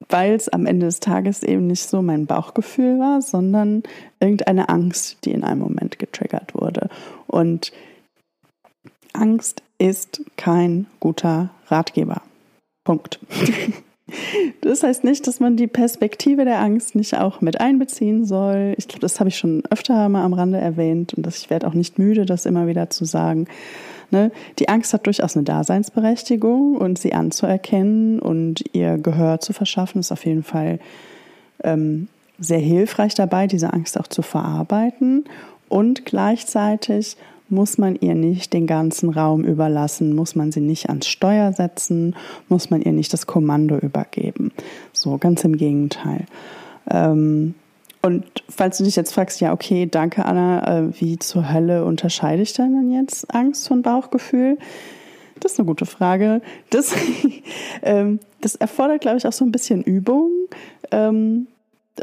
Weil 0.08 0.34
es 0.34 0.48
am 0.48 0.66
Ende 0.66 0.86
des 0.86 1.00
Tages 1.00 1.42
eben 1.42 1.66
nicht 1.66 1.82
so 1.82 2.02
mein 2.02 2.26
Bauchgefühl 2.26 2.98
war, 2.98 3.22
sondern 3.22 3.82
irgendeine 4.20 4.68
Angst, 4.68 5.18
die 5.24 5.32
in 5.32 5.42
einem 5.42 5.60
Moment 5.60 5.98
getriggert 5.98 6.54
wurde. 6.54 6.88
Und 7.26 7.72
Angst 9.12 9.62
ist 9.78 10.22
kein 10.36 10.86
guter 11.00 11.50
Ratgeber. 11.68 12.22
Punkt. 12.84 13.18
Das 14.60 14.84
heißt 14.84 15.02
nicht, 15.02 15.26
dass 15.26 15.40
man 15.40 15.56
die 15.56 15.66
Perspektive 15.66 16.44
der 16.44 16.60
Angst 16.60 16.94
nicht 16.94 17.16
auch 17.16 17.40
mit 17.40 17.60
einbeziehen 17.60 18.24
soll. 18.24 18.74
Ich 18.78 18.86
glaube, 18.86 19.00
das 19.00 19.18
habe 19.18 19.28
ich 19.28 19.36
schon 19.36 19.64
öfter 19.70 20.08
mal 20.08 20.24
am 20.24 20.32
Rande 20.32 20.58
erwähnt 20.58 21.14
und 21.14 21.26
das, 21.26 21.38
ich 21.38 21.50
werde 21.50 21.66
auch 21.66 21.74
nicht 21.74 21.98
müde, 21.98 22.24
das 22.24 22.46
immer 22.46 22.68
wieder 22.68 22.88
zu 22.88 23.04
sagen. 23.04 23.48
Ne? 24.12 24.30
Die 24.60 24.68
Angst 24.68 24.92
hat 24.92 25.06
durchaus 25.06 25.36
eine 25.36 25.44
Daseinsberechtigung 25.44 26.76
und 26.76 26.98
sie 26.98 27.14
anzuerkennen 27.14 28.20
und 28.20 28.64
ihr 28.72 28.98
Gehör 28.98 29.40
zu 29.40 29.52
verschaffen, 29.52 30.00
ist 30.00 30.12
auf 30.12 30.24
jeden 30.24 30.44
Fall 30.44 30.78
ähm, 31.64 32.06
sehr 32.38 32.60
hilfreich 32.60 33.14
dabei, 33.14 33.48
diese 33.48 33.72
Angst 33.72 33.98
auch 33.98 34.06
zu 34.06 34.22
verarbeiten. 34.22 35.24
Und 35.68 36.04
gleichzeitig 36.04 37.16
muss 37.48 37.78
man 37.78 37.96
ihr 37.96 38.14
nicht 38.14 38.52
den 38.52 38.66
ganzen 38.66 39.10
Raum 39.10 39.44
überlassen, 39.44 40.14
muss 40.14 40.34
man 40.34 40.52
sie 40.52 40.60
nicht 40.60 40.88
ans 40.88 41.06
Steuer 41.06 41.52
setzen, 41.52 42.16
muss 42.48 42.70
man 42.70 42.82
ihr 42.82 42.92
nicht 42.92 43.12
das 43.12 43.26
Kommando 43.26 43.78
übergeben. 43.78 44.52
So, 44.92 45.18
ganz 45.18 45.44
im 45.44 45.56
Gegenteil. 45.56 46.26
Ähm, 46.90 47.54
und 48.02 48.24
falls 48.48 48.78
du 48.78 48.84
dich 48.84 48.96
jetzt 48.96 49.12
fragst, 49.12 49.40
ja, 49.40 49.52
okay, 49.52 49.86
danke 49.90 50.24
Anna, 50.24 50.78
äh, 50.78 51.00
wie 51.00 51.18
zur 51.18 51.52
Hölle 51.52 51.84
unterscheide 51.84 52.42
ich 52.42 52.52
denn 52.52 52.92
jetzt 52.92 53.34
Angst 53.34 53.66
von 53.66 53.82
Bauchgefühl? 53.82 54.58
Das 55.40 55.52
ist 55.52 55.58
eine 55.58 55.66
gute 55.66 55.86
Frage. 55.86 56.40
Das, 56.70 56.94
ähm, 57.82 58.20
das 58.40 58.54
erfordert, 58.54 59.00
glaube 59.00 59.18
ich, 59.18 59.26
auch 59.26 59.32
so 59.32 59.44
ein 59.44 59.52
bisschen 59.52 59.82
Übung. 59.82 60.30
Ähm, 60.90 61.48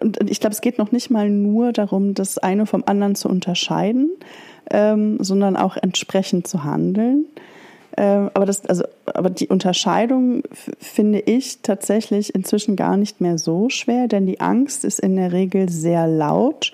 und 0.01 0.29
ich 0.29 0.39
glaube, 0.39 0.53
es 0.53 0.61
geht 0.61 0.77
noch 0.77 0.91
nicht 0.91 1.09
mal 1.09 1.29
nur 1.29 1.71
darum, 1.71 2.13
das 2.13 2.37
eine 2.37 2.65
vom 2.65 2.83
anderen 2.85 3.15
zu 3.15 3.29
unterscheiden, 3.29 4.09
ähm, 4.71 5.17
sondern 5.19 5.55
auch 5.57 5.77
entsprechend 5.77 6.47
zu 6.47 6.63
handeln. 6.63 7.25
Ähm, 7.95 8.31
aber, 8.33 8.45
das, 8.45 8.65
also, 8.65 8.85
aber 9.05 9.29
die 9.29 9.47
Unterscheidung 9.47 10.43
finde 10.79 11.19
ich 11.19 11.61
tatsächlich 11.61 12.33
inzwischen 12.33 12.75
gar 12.75 12.97
nicht 12.97 13.21
mehr 13.21 13.37
so 13.37 13.69
schwer, 13.69 14.07
denn 14.07 14.25
die 14.25 14.39
Angst 14.39 14.83
ist 14.83 14.99
in 14.99 15.15
der 15.15 15.31
Regel 15.31 15.69
sehr 15.69 16.07
laut 16.07 16.73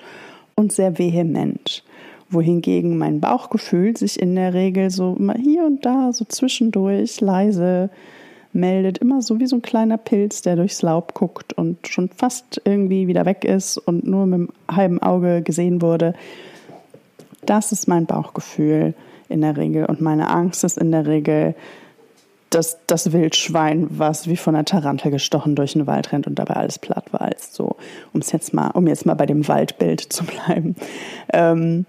und 0.56 0.72
sehr 0.72 0.98
vehement. 0.98 1.84
Wohingegen 2.30 2.98
mein 2.98 3.20
Bauchgefühl 3.20 3.98
sich 3.98 4.20
in 4.20 4.36
der 4.36 4.54
Regel 4.54 4.92
so 4.92 5.16
mal 5.18 5.38
hier 5.38 5.66
und 5.66 5.86
da 5.86 6.14
so 6.14 6.26
zwischendurch 6.26 7.20
leise 7.20 7.90
meldet, 8.52 8.98
immer 8.98 9.22
so 9.22 9.40
wie 9.40 9.48
so 9.48 9.58
ein 9.58 9.62
kleiner 9.62 9.98
Pilz, 9.98 10.42
der 10.42 10.56
durchs 10.56 10.82
Laub 10.82 11.14
guckt 11.14 11.54
und 11.54 11.88
schon 11.88 12.10
fast 12.10 12.62
irgendwie 12.66 13.08
wieder 13.08 13.26
weg 13.26 13.46
ist 13.46 13.78
und 13.78 14.06
nur 14.06 14.26
mit 14.26 14.40
dem 14.40 14.50
halben 14.70 15.02
Auge 15.02 15.42
gesehen 15.42 15.82
wurde. 15.82 16.14
Das 17.46 17.72
ist 17.72 17.88
mein 17.88 18.06
Bauchgefühl 18.06 18.94
in 19.30 19.42
der 19.42 19.56
Regel. 19.58 19.86
Und 19.86 20.02
meine 20.02 20.30
Angst 20.30 20.64
ist 20.64 20.78
in 20.78 20.92
der 20.92 21.06
Regel 21.06 21.56
das, 22.50 22.80
das 22.88 23.12
Wildschwein, 23.12 23.88
was 23.92 24.28
wie 24.28 24.38
von 24.38 24.56
einer 24.56 24.66
Tarantel 24.66 25.12
gestochen 25.12 25.56
durch 25.56 25.74
den 25.74 25.88
Wald 25.88 26.12
rennt 26.12 26.28
und 26.28 26.36
dabei 26.36 26.56
alles 26.56 26.80
platt 26.80 27.06
walzt. 27.12 27.54
So, 27.54 27.76
um 28.14 28.22
jetzt 28.22 28.54
mal, 28.54 28.72
um 28.72 28.88
jetzt 28.88 29.06
mal 29.06 29.14
bei 29.14 29.28
dem 29.28 29.48
Waldbild 29.48 30.02
zu 30.02 30.24
bleiben. 30.26 30.76
Ähm, 31.32 31.86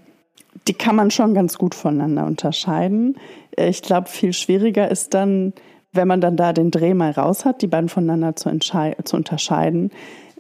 die 0.69 0.75
kann 0.75 0.97
man 0.97 1.11
schon 1.11 1.33
ganz 1.33 1.57
gut 1.57 1.75
voneinander 1.75 2.27
unterscheiden. 2.27 3.17
Ich 3.57 3.83
glaube, 3.83 4.09
viel 4.09 4.33
schwieriger 4.33 4.91
ist 4.91 5.15
dann, 5.15 5.55
wenn 5.93 6.09
man 6.09 6.21
dann 6.21 6.37
da 6.37 6.53
den 6.53 6.71
Dreh 6.71 6.95
mal 6.95 7.11
raus 7.11 7.45
hat, 7.45 7.63
die 7.63 7.67
beiden 7.67 7.89
voneinander 7.89 8.37
zu, 8.37 8.51
zu 8.59 9.17
unterscheiden, 9.17 9.91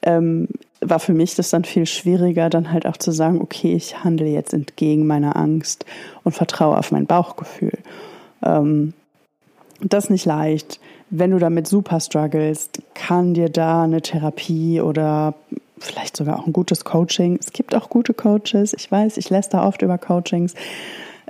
ähm, 0.02 0.49
war 0.80 0.99
für 0.99 1.12
mich 1.12 1.35
das 1.35 1.50
dann 1.50 1.64
viel 1.64 1.87
schwieriger, 1.87 2.49
dann 2.49 2.73
halt 2.73 2.87
auch 2.87 2.97
zu 2.97 3.11
sagen, 3.12 3.40
okay, 3.40 3.75
ich 3.75 4.02
handle 4.02 4.28
jetzt 4.28 4.54
entgegen 4.54 5.07
meiner 5.07 5.37
Angst 5.37 5.85
und 6.25 6.33
vertraue 6.33 6.78
auf 6.78 6.90
mein 6.90 7.07
Bauchgefühl. 7.07 7.78
Ähm, 8.42 8.95
das 9.83 10.04
ist 10.04 10.11
nicht 10.11 10.25
leicht. 10.25 10.80
Wenn 11.11 11.33
du 11.33 11.38
damit 11.38 11.66
super 11.66 12.00
strugglest, 12.00 12.83
kann 12.95 13.35
dir 13.35 13.49
da 13.49 13.83
eine 13.83 14.00
Therapie 14.00 14.80
oder 14.80 15.35
vielleicht 15.78 16.16
sogar 16.16 16.38
auch 16.38 16.47
ein 16.47 16.52
gutes 16.52 16.85
Coaching. 16.85 17.38
Es 17.40 17.52
gibt 17.52 17.75
auch 17.75 17.88
gute 17.88 18.14
Coaches. 18.14 18.75
Ich 18.75 18.90
weiß, 18.90 19.16
ich 19.16 19.30
lässt 19.30 19.54
da 19.54 19.66
oft 19.66 19.83
über 19.83 19.99
Coachings. 19.99 20.54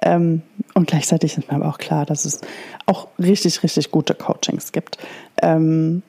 Ähm, 0.02 0.42
und 0.74 0.86
gleichzeitig 0.86 1.36
ist 1.36 1.50
mir 1.50 1.56
aber 1.56 1.68
auch 1.68 1.78
klar, 1.78 2.06
dass 2.06 2.24
es 2.24 2.40
auch 2.86 3.08
richtig, 3.18 3.62
richtig 3.62 3.90
gute 3.90 4.14
Coachings 4.14 4.72
gibt. 4.72 4.98
Ähm, 5.42 6.02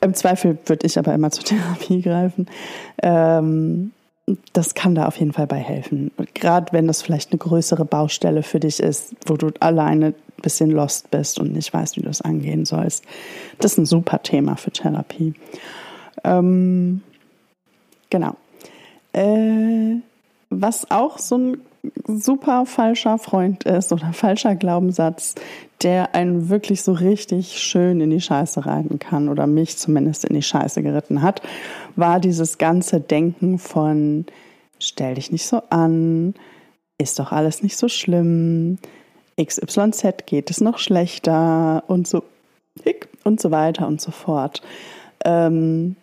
im 0.00 0.14
Zweifel 0.14 0.58
würde 0.66 0.86
ich 0.86 0.98
aber 0.98 1.14
immer 1.14 1.30
zur 1.30 1.44
Therapie 1.44 2.02
greifen. 2.02 2.46
Ähm, 3.02 3.92
das 4.52 4.74
kann 4.74 4.94
da 4.94 5.06
auf 5.06 5.16
jeden 5.18 5.32
Fall 5.32 5.46
bei 5.46 5.56
helfen. 5.56 6.10
Gerade 6.34 6.72
wenn 6.72 6.86
das 6.86 7.02
vielleicht 7.02 7.32
eine 7.32 7.38
größere 7.38 7.84
Baustelle 7.84 8.42
für 8.42 8.60
dich 8.60 8.80
ist, 8.80 9.14
wo 9.26 9.36
du 9.36 9.50
alleine 9.60 10.06
ein 10.06 10.42
bisschen 10.42 10.70
lost 10.70 11.10
bist 11.10 11.40
und 11.40 11.52
nicht 11.52 11.72
weißt, 11.72 11.96
wie 11.96 12.02
du 12.02 12.08
es 12.08 12.20
angehen 12.20 12.64
sollst. 12.64 13.04
Das 13.58 13.72
ist 13.72 13.78
ein 13.78 13.86
super 13.86 14.22
Thema 14.22 14.56
für 14.56 14.70
Therapie. 14.70 15.34
Ähm, 16.24 17.02
genau. 18.10 18.36
Äh, 19.12 19.96
was 20.50 20.90
auch 20.90 21.18
so 21.18 21.36
ein 21.36 21.60
super 22.06 22.66
falscher 22.66 23.18
Freund 23.18 23.64
ist 23.64 23.92
oder 23.92 24.12
falscher 24.12 24.54
Glaubenssatz, 24.54 25.34
der 25.82 26.14
einen 26.14 26.48
wirklich 26.48 26.82
so 26.82 26.92
richtig 26.92 27.58
schön 27.58 28.00
in 28.00 28.10
die 28.10 28.20
Scheiße 28.20 28.64
reiten 28.66 28.98
kann 28.98 29.28
oder 29.28 29.46
mich 29.46 29.76
zumindest 29.76 30.24
in 30.24 30.34
die 30.34 30.42
Scheiße 30.42 30.82
geritten 30.82 31.22
hat, 31.22 31.42
war 31.96 32.20
dieses 32.20 32.58
ganze 32.58 33.00
Denken 33.00 33.58
von 33.58 34.26
stell 34.78 35.14
dich 35.14 35.32
nicht 35.32 35.46
so 35.46 35.62
an, 35.70 36.34
ist 36.98 37.18
doch 37.18 37.32
alles 37.32 37.62
nicht 37.62 37.76
so 37.76 37.88
schlimm, 37.88 38.78
XYZ 39.40 40.26
geht 40.26 40.50
es 40.50 40.60
noch 40.60 40.78
schlechter 40.78 41.84
und 41.88 42.06
so 42.06 42.22
und 43.24 43.40
so 43.40 43.50
weiter 43.50 43.86
und 43.86 44.00
so 44.00 44.10
fort. 44.10 44.62
Ähm, 45.24 45.96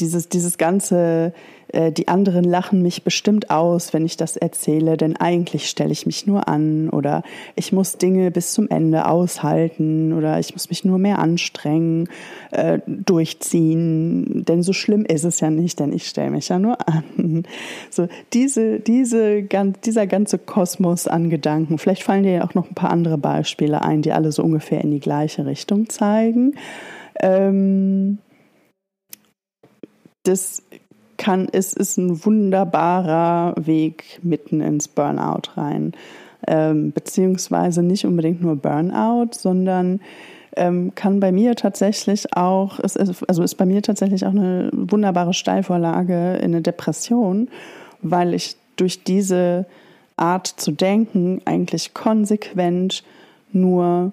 dieses, 0.00 0.28
dieses 0.28 0.58
ganze 0.58 1.32
die 1.72 2.08
anderen 2.08 2.44
lachen 2.44 2.82
mich 2.82 3.02
bestimmt 3.02 3.50
aus, 3.50 3.92
wenn 3.92 4.04
ich 4.04 4.16
das 4.16 4.36
erzähle, 4.36 4.96
denn 4.96 5.16
eigentlich 5.16 5.68
stelle 5.68 5.92
ich 5.92 6.06
mich 6.06 6.26
nur 6.26 6.48
an 6.48 6.90
oder 6.90 7.22
ich 7.56 7.72
muss 7.72 7.96
Dinge 7.96 8.30
bis 8.30 8.52
zum 8.52 8.68
Ende 8.68 9.06
aushalten 9.06 10.12
oder 10.12 10.38
ich 10.38 10.52
muss 10.52 10.68
mich 10.68 10.84
nur 10.84 10.98
mehr 10.98 11.18
anstrengen, 11.18 12.08
äh, 12.50 12.80
durchziehen, 12.86 14.44
denn 14.44 14.62
so 14.62 14.72
schlimm 14.72 15.04
ist 15.04 15.24
es 15.24 15.40
ja 15.40 15.50
nicht, 15.50 15.80
denn 15.80 15.92
ich 15.92 16.08
stelle 16.08 16.30
mich 16.30 16.48
ja 16.48 16.58
nur 16.58 16.76
an. 16.86 17.44
So 17.90 18.08
diese, 18.32 18.80
diese, 18.80 19.42
dieser 19.84 20.06
ganze 20.06 20.38
Kosmos 20.38 21.06
an 21.06 21.30
Gedanken. 21.30 21.78
Vielleicht 21.78 22.02
fallen 22.02 22.22
dir 22.22 22.32
ja 22.32 22.44
auch 22.44 22.54
noch 22.54 22.68
ein 22.68 22.74
paar 22.74 22.90
andere 22.90 23.18
Beispiele 23.18 23.82
ein, 23.82 24.02
die 24.02 24.12
alle 24.12 24.32
so 24.32 24.42
ungefähr 24.42 24.82
in 24.82 24.90
die 24.90 25.00
gleiche 25.00 25.46
Richtung 25.46 25.88
zeigen. 25.88 26.54
Ähm, 27.20 28.18
das 30.24 30.62
kann, 31.22 31.48
es 31.52 31.72
ist 31.72 31.98
ein 31.98 32.24
wunderbarer 32.24 33.54
Weg 33.56 34.18
mitten 34.22 34.60
ins 34.60 34.88
Burnout 34.88 35.56
rein. 35.56 35.92
Ähm, 36.48 36.90
beziehungsweise 36.90 37.84
nicht 37.84 38.04
unbedingt 38.04 38.42
nur 38.42 38.56
Burnout, 38.56 39.28
sondern 39.30 40.00
ähm, 40.56 40.92
kann 40.96 41.20
bei 41.20 41.30
mir 41.30 41.54
tatsächlich 41.54 42.36
auch, 42.36 42.80
ist, 42.80 42.98
also 42.98 43.42
ist 43.44 43.54
bei 43.54 43.64
mir 43.64 43.82
tatsächlich 43.82 44.26
auch 44.26 44.32
eine 44.32 44.68
wunderbare 44.72 45.32
Steilvorlage 45.32 46.34
in 46.38 46.46
eine 46.46 46.60
Depression, 46.60 47.48
weil 48.00 48.34
ich 48.34 48.56
durch 48.74 49.04
diese 49.04 49.66
Art 50.16 50.48
zu 50.48 50.72
denken 50.72 51.40
eigentlich 51.44 51.94
konsequent 51.94 53.04
nur 53.52 54.10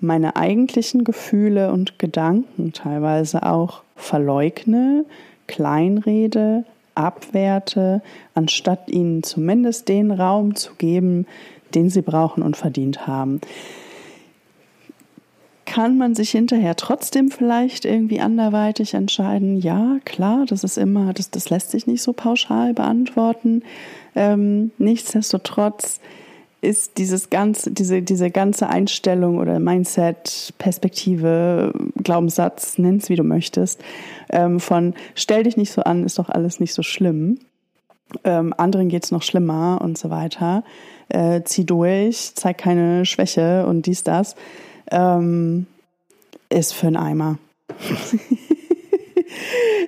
meine 0.00 0.34
eigentlichen 0.34 1.04
Gefühle 1.04 1.72
und 1.72 2.00
Gedanken 2.00 2.72
teilweise 2.72 3.44
auch 3.44 3.82
verleugne, 3.94 5.04
kleinrede, 5.48 6.64
abwerte, 6.94 8.02
anstatt 8.34 8.88
ihnen 8.88 9.22
zumindest 9.22 9.88
den 9.88 10.10
Raum 10.10 10.54
zu 10.54 10.74
geben, 10.78 11.26
den 11.74 11.90
sie 11.90 12.02
brauchen 12.02 12.42
und 12.42 12.56
verdient 12.56 13.06
haben. 13.06 13.40
Kann 15.64 15.98
man 15.98 16.14
sich 16.14 16.30
hinterher 16.30 16.76
trotzdem 16.76 17.30
vielleicht 17.30 17.84
irgendwie 17.84 18.20
anderweitig 18.20 18.94
entscheiden? 18.94 19.60
Ja, 19.60 19.98
klar, 20.04 20.46
das 20.48 20.64
ist 20.64 20.78
immer, 20.78 21.12
das, 21.12 21.30
das 21.30 21.50
lässt 21.50 21.70
sich 21.70 21.86
nicht 21.86 22.02
so 22.02 22.14
pauschal 22.14 22.72
beantworten. 22.72 23.62
Ähm, 24.14 24.70
nichtsdestotrotz 24.78 26.00
ist 26.60 26.98
dieses 26.98 27.30
ganze, 27.30 27.70
diese, 27.70 28.02
diese 28.02 28.30
ganze 28.30 28.68
Einstellung 28.68 29.38
oder 29.38 29.60
Mindset, 29.60 30.54
Perspektive, 30.58 31.72
Glaubenssatz, 32.08 32.78
nenn's 32.78 33.10
wie 33.10 33.16
du 33.16 33.22
möchtest, 33.22 33.82
ähm, 34.30 34.60
von 34.60 34.94
stell 35.14 35.42
dich 35.42 35.58
nicht 35.58 35.72
so 35.72 35.82
an, 35.82 36.04
ist 36.04 36.18
doch 36.18 36.30
alles 36.30 36.58
nicht 36.58 36.72
so 36.72 36.82
schlimm. 36.82 37.38
Ähm, 38.24 38.54
anderen 38.56 38.88
geht's 38.88 39.10
noch 39.10 39.22
schlimmer 39.22 39.80
und 39.82 39.98
so 39.98 40.08
weiter. 40.08 40.64
Äh, 41.10 41.42
zieh 41.44 41.66
durch, 41.66 42.32
zeig 42.34 42.56
keine 42.56 43.04
Schwäche 43.04 43.66
und 43.66 43.84
dies, 43.84 44.04
das. 44.04 44.36
Ähm, 44.90 45.66
ist 46.48 46.72
für 46.72 46.86
einen 46.86 46.96
Eimer. 46.96 47.38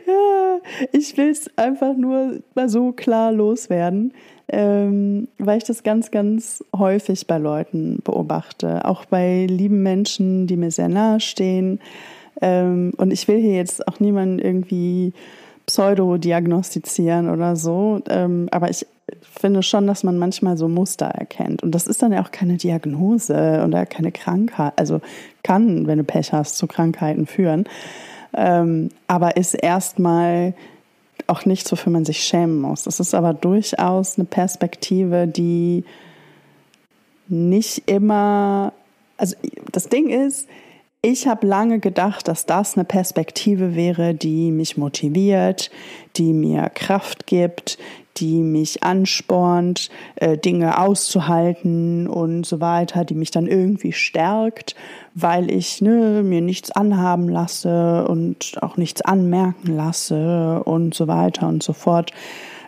ja, 0.07 0.59
ich 0.93 1.17
will's 1.17 1.49
einfach 1.57 1.97
nur 1.97 2.41
mal 2.55 2.69
so 2.69 2.93
klar 2.93 3.33
loswerden 3.33 4.13
ähm, 4.53 5.29
weil 5.39 5.59
ich 5.59 5.65
das 5.65 5.83
ganz, 5.83 6.11
ganz 6.11 6.65
häufig 6.77 7.27
bei 7.27 7.39
Leuten 7.39 8.01
beobachte, 8.03 8.85
auch 8.85 9.05
bei 9.05 9.47
lieben 9.47 9.83
Menschen, 9.83 10.47
die 10.47 10.57
mir 10.57 10.71
sehr 10.71 10.89
nahe 10.89 11.21
stehen. 11.21 11.81
Ähm, 12.41 12.93
und 12.97 13.13
ich 13.13 13.29
will 13.29 13.41
hier 13.41 13.55
jetzt 13.55 13.87
auch 13.87 14.01
niemanden 14.01 14.39
irgendwie 14.39 15.13
pseudo-diagnostizieren 15.67 17.31
oder 17.31 17.55
so. 17.55 18.01
Ähm, 18.09 18.49
aber 18.51 18.71
ich 18.71 18.87
finde 19.23 19.63
schon, 19.63 19.87
dass 19.87 20.03
man 20.03 20.19
manchmal 20.19 20.57
so 20.57 20.69
Muster 20.69 21.07
erkennt. 21.07 21.63
Und 21.63 21.75
das 21.75 21.87
ist 21.87 22.03
dann 22.03 22.13
ja 22.13 22.23
auch 22.23 22.31
keine 22.31 22.57
Diagnose 22.57 23.65
oder 23.67 23.87
keine 23.87 24.13
Krankheit. 24.13 24.73
Also 24.77 25.01
kann, 25.43 25.87
wenn 25.87 25.99
du 25.99 26.05
Pech 26.05 26.33
hast, 26.33 26.57
zu 26.57 26.67
Krankheiten 26.67 27.27
führen. 27.27 27.65
Ähm, 28.37 28.91
aber 29.07 29.37
ist 29.37 29.55
erstmal 29.55 30.55
auch 31.31 31.45
nichts, 31.47 31.71
wofür 31.73 31.93
man 31.93 32.05
sich 32.05 32.23
schämen 32.23 32.61
muss. 32.61 32.85
Das 32.85 33.01
ist 33.01 33.15
aber 33.15 33.33
durchaus 33.33 34.19
eine 34.19 34.27
Perspektive, 34.27 35.27
die 35.27 35.85
nicht 37.29 37.89
immer, 37.89 38.73
also 39.17 39.37
das 39.73 39.89
Ding 39.89 40.09
ist, 40.09 40.49
ich 41.03 41.27
habe 41.27 41.47
lange 41.47 41.79
gedacht, 41.81 42.29
dass 42.29 42.45
das 42.45 42.77
eine 42.77 42.85
Perspektive 42.85 43.75
wäre, 43.75 44.15
die 44.15 44.53
mich 44.53 44.77
motiviert, 44.77 45.71
die 46.17 46.35
mir 46.35 46.69
Kraft 46.69 47.27
gibt, 47.27 47.79
die 48.19 48.43
mich 48.43 48.83
anspornt, 48.83 49.89
äh, 50.17 50.37
Dinge 50.37 50.79
auszuhalten 50.79 52.07
und 52.07 52.45
so 52.45 52.61
weiter, 52.61 53.05
die 53.07 53.15
mich 53.15 53.31
dann 53.31 53.47
irgendwie 53.47 53.93
stärkt, 53.93 54.75
weil 55.15 55.51
ich 55.51 55.81
ne, 55.81 56.23
mir 56.23 56.41
nichts 56.41 56.71
anhaben 56.71 57.29
lasse 57.29 58.07
und 58.07 58.57
auch 58.61 58.77
nichts 58.77 59.03
anmerken 59.03 59.77
lasse 59.77 60.63
und 60.65 60.95
so 60.95 61.09
weiter 61.09 61.49
und 61.49 61.63
so 61.63 61.73
fort 61.73 62.13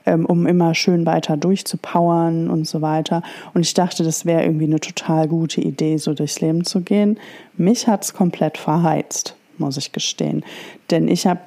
ähm, 0.07 0.27
um 0.27 0.47
immer 0.47 0.75
schön 0.75 1.07
weiter 1.07 1.37
durchzupowern 1.37 2.51
und 2.51 2.67
so 2.67 2.83
weiter. 2.83 3.23
Und 3.55 3.63
ich 3.63 3.75
dachte, 3.75 4.03
das 4.05 4.25
wäre 4.25 4.43
irgendwie 4.43 4.65
eine 4.65 4.81
total 4.81 5.29
gute 5.29 5.61
Idee, 5.61 5.97
so 5.97 6.15
durchs 6.15 6.41
Leben 6.41 6.65
zu 6.65 6.81
gehen. 6.81 7.19
Mich 7.57 7.87
hat 7.87 8.05
es 8.05 8.15
komplett 8.15 8.59
verheizt, 8.59 9.37
muss 9.59 9.77
ich 9.77 9.93
gestehen. 9.93 10.45
Denn 10.91 11.09
ich 11.09 11.27
habe 11.27 11.41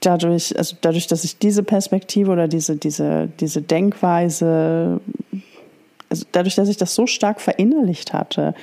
dadurch, 0.00 0.56
also 0.56 0.76
dadurch, 0.80 1.06
dass 1.06 1.24
ich 1.24 1.38
diese 1.38 1.62
Perspektive 1.62 2.30
oder 2.30 2.48
diese, 2.48 2.76
diese, 2.76 3.28
diese 3.40 3.62
Denkweise, 3.62 5.00
also 6.08 6.24
dadurch, 6.32 6.54
dass 6.54 6.68
ich 6.68 6.76
das 6.76 6.94
so 6.94 7.06
stark 7.06 7.40
verinnerlicht 7.40 8.12
hatte, 8.12 8.54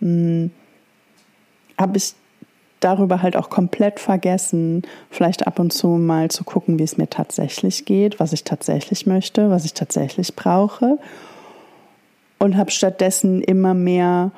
hm, 0.00 0.50
habe 1.80 1.96
ich 1.96 2.14
darüber 2.80 3.22
halt 3.22 3.36
auch 3.36 3.50
komplett 3.50 4.00
vergessen, 4.00 4.82
vielleicht 5.10 5.46
ab 5.46 5.58
und 5.58 5.72
zu 5.72 5.88
mal 5.88 6.30
zu 6.30 6.44
gucken, 6.44 6.78
wie 6.78 6.84
es 6.84 6.96
mir 6.96 7.08
tatsächlich 7.08 7.84
geht, 7.84 8.20
was 8.20 8.32
ich 8.32 8.44
tatsächlich 8.44 9.06
möchte, 9.06 9.50
was 9.50 9.64
ich 9.64 9.74
tatsächlich 9.74 10.34
brauche. 10.34 10.98
Und 12.38 12.56
habe 12.56 12.70
stattdessen 12.70 13.42
immer 13.42 13.74
mehr 13.74 14.30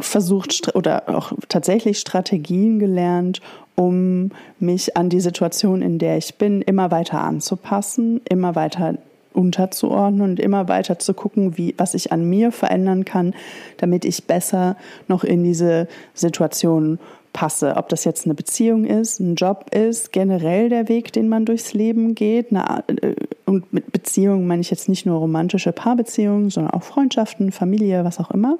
versucht 0.00 0.74
oder 0.74 1.08
auch 1.08 1.32
tatsächlich 1.48 1.98
Strategien 1.98 2.78
gelernt, 2.78 3.40
um 3.74 4.32
mich 4.58 4.96
an 4.96 5.08
die 5.08 5.20
Situation, 5.20 5.80
in 5.80 5.98
der 5.98 6.18
ich 6.18 6.34
bin, 6.34 6.60
immer 6.60 6.90
weiter 6.90 7.22
anzupassen, 7.22 8.20
immer 8.28 8.54
weiter 8.54 8.98
unterzuordnen 9.34 10.22
und 10.22 10.40
immer 10.40 10.68
weiter 10.68 10.98
zu 10.98 11.14
gucken, 11.14 11.56
wie, 11.56 11.74
was 11.78 11.94
ich 11.94 12.12
an 12.12 12.28
mir 12.28 12.52
verändern 12.52 13.04
kann, 13.04 13.34
damit 13.78 14.04
ich 14.04 14.24
besser 14.24 14.76
noch 15.08 15.24
in 15.24 15.42
diese 15.44 15.88
Situation 16.14 16.98
passe. 17.32 17.76
Ob 17.76 17.88
das 17.88 18.04
jetzt 18.04 18.26
eine 18.26 18.34
Beziehung 18.34 18.84
ist, 18.84 19.20
ein 19.20 19.34
Job 19.34 19.74
ist, 19.74 20.12
generell 20.12 20.68
der 20.68 20.88
Weg, 20.88 21.12
den 21.12 21.28
man 21.28 21.44
durchs 21.44 21.72
Leben 21.72 22.14
geht. 22.14 22.50
Eine, 22.50 22.84
äh, 22.88 23.14
und 23.46 23.72
mit 23.72 23.92
Beziehungen 23.92 24.46
meine 24.46 24.60
ich 24.60 24.70
jetzt 24.70 24.88
nicht 24.88 25.06
nur 25.06 25.18
romantische 25.18 25.72
Paarbeziehungen, 25.72 26.50
sondern 26.50 26.72
auch 26.74 26.82
Freundschaften, 26.82 27.52
Familie, 27.52 28.04
was 28.04 28.20
auch 28.20 28.30
immer. 28.30 28.58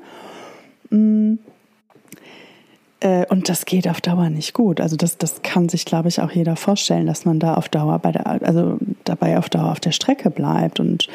Mm. 0.90 1.34
Äh, 3.02 3.26
und 3.28 3.48
das 3.48 3.64
geht 3.64 3.88
auf 3.88 4.00
Dauer 4.00 4.30
nicht 4.30 4.54
gut. 4.54 4.80
Also 4.80 4.96
das, 4.96 5.18
das 5.18 5.42
kann 5.42 5.68
sich, 5.68 5.84
glaube 5.84 6.08
ich, 6.08 6.20
auch 6.20 6.30
jeder 6.30 6.54
vorstellen, 6.54 7.06
dass 7.06 7.24
man 7.24 7.40
da 7.40 7.54
auf 7.54 7.68
Dauer 7.68 7.98
bei 7.98 8.12
der, 8.12 8.26
also 8.26 8.78
dabei 9.04 9.38
auf 9.38 9.50
Dauer 9.50 9.72
auf 9.72 9.80
der 9.80 9.90
Strecke 9.90 10.30
bleibt. 10.30 10.78
Und 10.78 11.08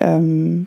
ähm, 0.00 0.66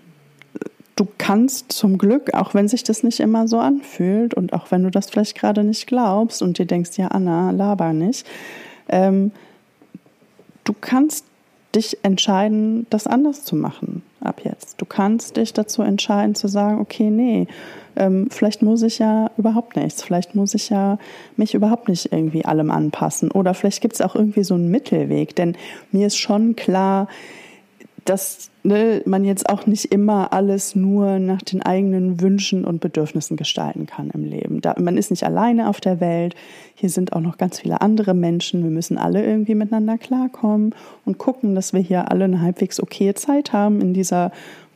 du 0.96 1.08
kannst 1.18 1.72
zum 1.72 1.98
Glück, 1.98 2.36
auch 2.36 2.54
wenn 2.54 2.68
sich 2.68 2.84
das 2.84 3.02
nicht 3.02 3.20
immer 3.20 3.48
so 3.48 3.60
anfühlt 3.60 4.36
und 4.36 4.54
auch 4.54 4.70
wenn 4.70 4.84
du 4.84 4.92
das 4.92 5.10
vielleicht 5.10 5.36
gerade 5.36 5.64
nicht 5.64 5.88
glaubst 5.88 6.44
und 6.44 6.60
dir 6.60 6.68
denkst, 6.68 6.92
ja, 6.98 7.08
Anna, 7.08 7.50
laber 7.50 7.92
nicht, 7.94 8.28
ähm, 8.88 9.32
du 10.64 10.74
kannst 10.80 11.26
dich 11.74 11.98
entscheiden, 12.04 12.86
das 12.92 13.08
anders 13.08 13.46
zu 13.46 13.56
machen 13.56 14.04
ab 14.20 14.42
jetzt. 14.44 14.51
Du 14.82 14.86
kannst 14.88 15.38
dich 15.38 15.54
dazu 15.54 15.84
entscheiden 15.84 16.34
zu 16.34 16.48
sagen, 16.48 16.80
okay, 16.80 17.12
nee, 17.12 17.46
ähm, 17.96 18.30
vielleicht 18.32 18.64
muss 18.64 18.82
ich 18.82 18.98
ja 18.98 19.30
überhaupt 19.38 19.76
nichts, 19.76 20.02
vielleicht 20.02 20.34
muss 20.34 20.56
ich 20.56 20.72
ja 20.72 20.98
mich 21.36 21.54
überhaupt 21.54 21.88
nicht 21.88 22.12
irgendwie 22.12 22.46
allem 22.46 22.72
anpassen 22.72 23.30
oder 23.30 23.54
vielleicht 23.54 23.82
gibt 23.82 23.94
es 23.94 24.02
auch 24.02 24.16
irgendwie 24.16 24.44
so 24.44 24.56
einen 24.56 24.72
Mittelweg, 24.72 25.36
denn 25.36 25.56
mir 25.92 26.08
ist 26.08 26.18
schon 26.18 26.56
klar, 26.56 27.08
dass 28.06 28.50
ne, 28.64 29.04
man 29.06 29.24
jetzt 29.24 29.50
auch 29.50 29.68
nicht 29.68 29.86
immer 29.86 30.34
alles 30.34 30.76
nur 30.76 31.20
nach 31.20 31.42
den 31.42 31.62
eigenen 31.62 32.20
Wünschen 32.20 32.66
und 32.66 32.82
Bedürfnissen 32.82 33.38
gestalten 33.38 33.86
kann 33.86 34.10
im 34.10 34.26
Leben. 34.26 34.62
Da, 34.62 34.76
man 34.80 34.98
ist 34.98 35.12
nicht 35.12 35.24
alleine 35.24 35.70
auf 35.70 35.82
der 35.82 36.00
Welt. 36.00 36.36
Hier 36.74 36.90
sind 36.90 37.14
auch 37.14 37.20
noch 37.22 37.38
ganz 37.38 37.60
viele 37.60 37.82
andere 37.82 38.16
Menschen. 38.16 38.64
Wir 38.64 38.72
müssen 38.72 38.98
alle 38.98 39.24
irgendwie 39.24 39.54
miteinander 39.56 40.00
klarkommen 40.00 40.74
und 41.06 41.20
gucken, 41.20 41.54
dass 41.54 41.74
wir 41.74 41.82
hier 41.82 42.10
alle 42.10 42.26
eine 42.26 42.42
halbwegs 42.42 42.82
okaye 42.82 43.14
Zeit 43.14 43.54
haben 43.54 43.82
in 43.82 43.94
dieser 43.94 44.32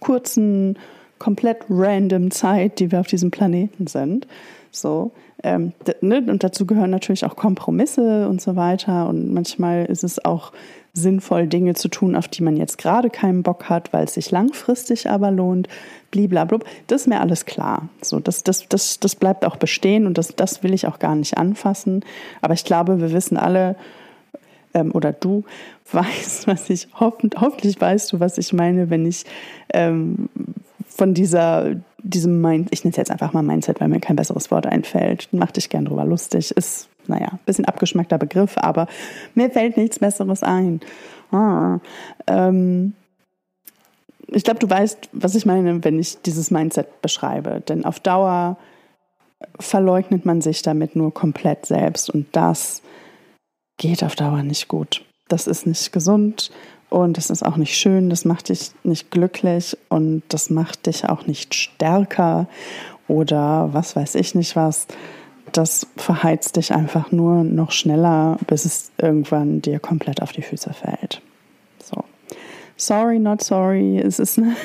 kurzen, 0.06 0.78
komplett 1.18 1.58
random 1.70 2.30
Zeit, 2.30 2.80
die 2.80 2.92
wir 2.92 3.00
auf 3.00 3.08
diesem 3.08 3.32
Planeten 3.32 3.88
sind. 3.88 4.28
So. 4.72 5.12
Ähm, 5.44 5.74
ne? 6.02 6.24
Und 6.28 6.44
dazu 6.44 6.66
gehören 6.66 6.92
natürlich 6.92 7.26
auch 7.26 7.36
Kompromisse 7.36 8.28
und 8.28 8.42
so 8.42 8.56
weiter. 8.56 9.10
Und 9.10 9.34
manchmal 9.34 9.86
ist 9.86 10.04
es 10.04 10.24
auch 10.24 10.52
sinnvoll, 10.94 11.48
Dinge 11.48 11.74
zu 11.74 11.88
tun, 11.90 12.16
auf 12.16 12.28
die 12.28 12.44
man 12.44 12.56
jetzt 12.56 12.78
gerade 12.78 13.10
keinen 13.10 13.42
Bock 13.42 13.68
hat, 13.68 13.94
weil 13.94 14.06
es 14.06 14.14
sich 14.14 14.32
langfristig 14.32 15.10
aber 15.10 15.32
lohnt, 15.32 15.68
bliblablub. 16.12 16.64
Das 16.88 17.02
ist 17.02 17.08
mir 17.08 17.20
alles 17.20 17.46
klar. 17.46 17.90
So, 18.02 18.20
das, 18.20 18.44
das, 18.44 18.68
das, 18.70 19.00
das 19.00 19.16
bleibt 19.16 19.44
auch 19.44 19.58
bestehen 19.58 20.06
und 20.06 20.18
das, 20.18 20.36
das 20.36 20.62
will 20.62 20.74
ich 20.74 20.88
auch 20.88 21.00
gar 21.00 21.16
nicht 21.16 21.38
anfassen. 21.38 22.06
Aber 22.42 22.54
ich 22.54 22.64
glaube, 22.64 23.02
wir 23.02 23.12
wissen 23.12 23.38
alle, 23.38 23.76
ähm, 24.76 24.92
oder 24.94 25.12
du 25.12 25.44
weißt, 25.92 26.48
was 26.48 26.70
ich, 26.70 26.88
hoffentlich, 27.00 27.42
hoffentlich 27.42 27.82
weißt 27.82 28.14
du, 28.14 28.20
was 28.20 28.38
ich 28.38 28.54
meine, 28.54 28.92
wenn 28.92 29.06
ich 29.08 29.26
ähm, 29.74 30.30
von 30.88 31.14
dieser, 31.14 31.76
diesem 32.04 32.42
Mind, 32.42 32.70
ich 32.72 32.84
nenne 32.84 32.92
es 32.92 32.98
jetzt 32.98 33.12
einfach 33.12 33.34
mal 33.34 33.42
Mindset, 33.42 33.82
weil 33.82 33.88
mir 33.88 34.00
kein 34.00 34.16
besseres 34.16 34.52
Wort 34.52 34.68
einfällt, 34.68 35.30
mach 35.32 35.52
dich 35.52 35.70
gern 35.70 35.86
drüber 35.86 36.06
lustig, 36.06 36.52
ist 36.52 36.90
naja, 37.08 37.28
ein 37.32 37.40
bisschen 37.46 37.66
abgeschmackter 37.66 38.18
Begriff, 38.18 38.58
aber 38.58 38.88
mir 39.34 39.50
fällt 39.50 39.78
nichts 39.78 40.00
Besseres 40.00 40.44
ein. 40.44 40.82
Ah, 41.32 41.80
ähm, 42.28 42.94
ich 44.28 44.44
glaube, 44.44 44.60
du 44.60 44.70
weißt, 44.70 45.10
was 45.12 45.36
ich 45.36 45.46
meine, 45.46 45.84
wenn 45.84 46.00
ich 46.00 46.22
dieses 46.24 46.50
Mindset 46.50 47.02
beschreibe. 47.02 47.62
Denn 47.68 47.86
auf 47.86 48.00
Dauer 48.00 48.58
verleugnet 49.60 50.26
man 50.26 50.42
sich 50.42 50.62
damit 50.62 50.96
nur 50.96 51.14
komplett 51.14 51.66
selbst 51.66 52.10
und 52.10 52.28
das 52.32 52.82
geht 53.78 54.04
auf 54.04 54.16
Dauer 54.16 54.44
nicht 54.44 54.68
gut. 54.68 55.04
Das 55.28 55.48
ist 55.48 55.66
nicht 55.66 55.92
gesund 55.92 56.52
und 56.90 57.18
das 57.18 57.30
ist 57.30 57.44
auch 57.44 57.58
nicht 57.58 57.78
schön, 57.78 58.10
das 58.10 58.26
macht 58.26 58.50
dich 58.50 58.72
nicht 58.84 59.12
glücklich 59.12 59.78
und 59.90 60.24
das 60.30 60.50
macht 60.50 60.86
dich 60.86 61.10
auch 61.10 61.26
nicht 61.26 61.56
stärker 61.56 62.48
oder 63.08 63.70
was 63.74 63.96
weiß 63.96 64.16
ich 64.16 64.36
nicht 64.36 64.56
was 64.56 64.88
das 65.52 65.88
verheizt 65.96 66.58
dich 66.58 66.74
einfach 66.74 67.12
nur 67.12 67.44
noch 67.44 67.72
schneller, 67.72 68.38
bis 68.48 68.66
es 68.66 68.92
irgendwann 68.98 69.62
dir 69.62 69.80
komplett 69.80 70.22
auf 70.22 70.32
die 70.32 70.42
Füße 70.42 70.74
fällt. 70.74 71.22
So. 71.84 72.04
Sorry, 72.76 73.20
not 73.20 73.44
sorry. 73.44 74.00
Es 74.00 74.20
ist 74.20 74.38
eine, 74.38 74.56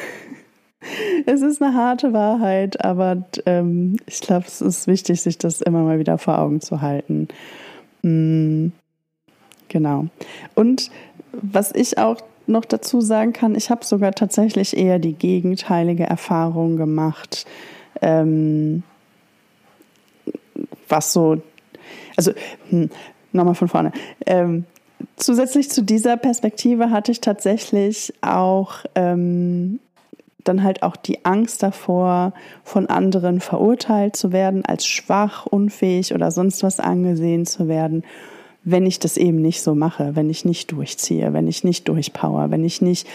es 1.27 1.43
ist 1.43 1.63
eine 1.63 1.75
harte 1.75 2.13
Wahrheit, 2.13 2.85
aber 2.85 3.25
ähm, 3.47 3.99
ich 4.07 4.21
glaube, 4.21 4.47
es 4.47 4.61
ist 4.61 4.87
wichtig, 4.87 5.21
sich 5.21 5.39
das 5.39 5.61
immer 5.61 5.83
mal 5.83 5.99
wieder 5.99 6.19
vor 6.19 6.39
Augen 6.39 6.61
zu 6.61 6.81
halten. 6.81 7.29
Mhm. 8.03 8.73
Genau. 9.71 10.07
Und 10.55 10.91
was 11.33 11.73
ich 11.73 11.97
auch 11.97 12.17
noch 12.47 12.65
dazu 12.65 13.01
sagen 13.01 13.33
kann, 13.33 13.55
ich 13.55 13.71
habe 13.71 13.85
sogar 13.85 14.13
tatsächlich 14.13 14.77
eher 14.77 14.99
die 14.99 15.15
gegenteilige 15.15 16.05
Erfahrung 16.05 16.77
gemacht. 16.77 17.47
Ähm, 18.03 18.83
was 20.89 21.13
so, 21.13 21.41
also 22.17 22.33
hm, 22.69 22.91
nochmal 23.33 23.55
von 23.55 23.69
vorne. 23.69 23.93
Ähm, 24.27 24.65
zusätzlich 25.17 25.71
zu 25.71 25.83
dieser 25.83 26.17
Perspektive 26.17 26.91
hatte 26.91 27.13
ich 27.13 27.21
tatsächlich 27.21 28.13
auch 28.23 28.85
ähm, 28.97 29.79
dann 30.43 30.65
halt 30.65 30.83
auch 30.83 30.97
die 30.97 31.25
Angst 31.25 31.63
davor, 31.63 32.33
von 32.65 32.87
anderen 32.87 33.41
verurteilt 33.41 34.17
zu 34.17 34.33
werden, 34.33 34.65
als 34.65 34.87
schwach, 34.87 35.47
unfähig 35.47 36.13
oder 36.13 36.33
sonst 36.33 36.63
was 36.65 36.81
angesehen 36.81 37.47
zu 37.47 37.69
werden, 37.69 38.05
wenn 38.63 38.87
ich 38.87 38.99
das 38.99 39.17
eben 39.17 39.41
nicht 39.41 39.63
so 39.63 39.75
mache, 39.75 40.17
wenn 40.17 40.29
ich 40.29 40.45
nicht 40.45 40.73
durchziehe, 40.73 41.33
wenn 41.33 41.49
ich 41.49 41.65
nicht 41.65 41.89
durchpower, 41.89 42.51
wenn 42.51 42.65
ich 42.65 42.83
nicht 42.83 43.07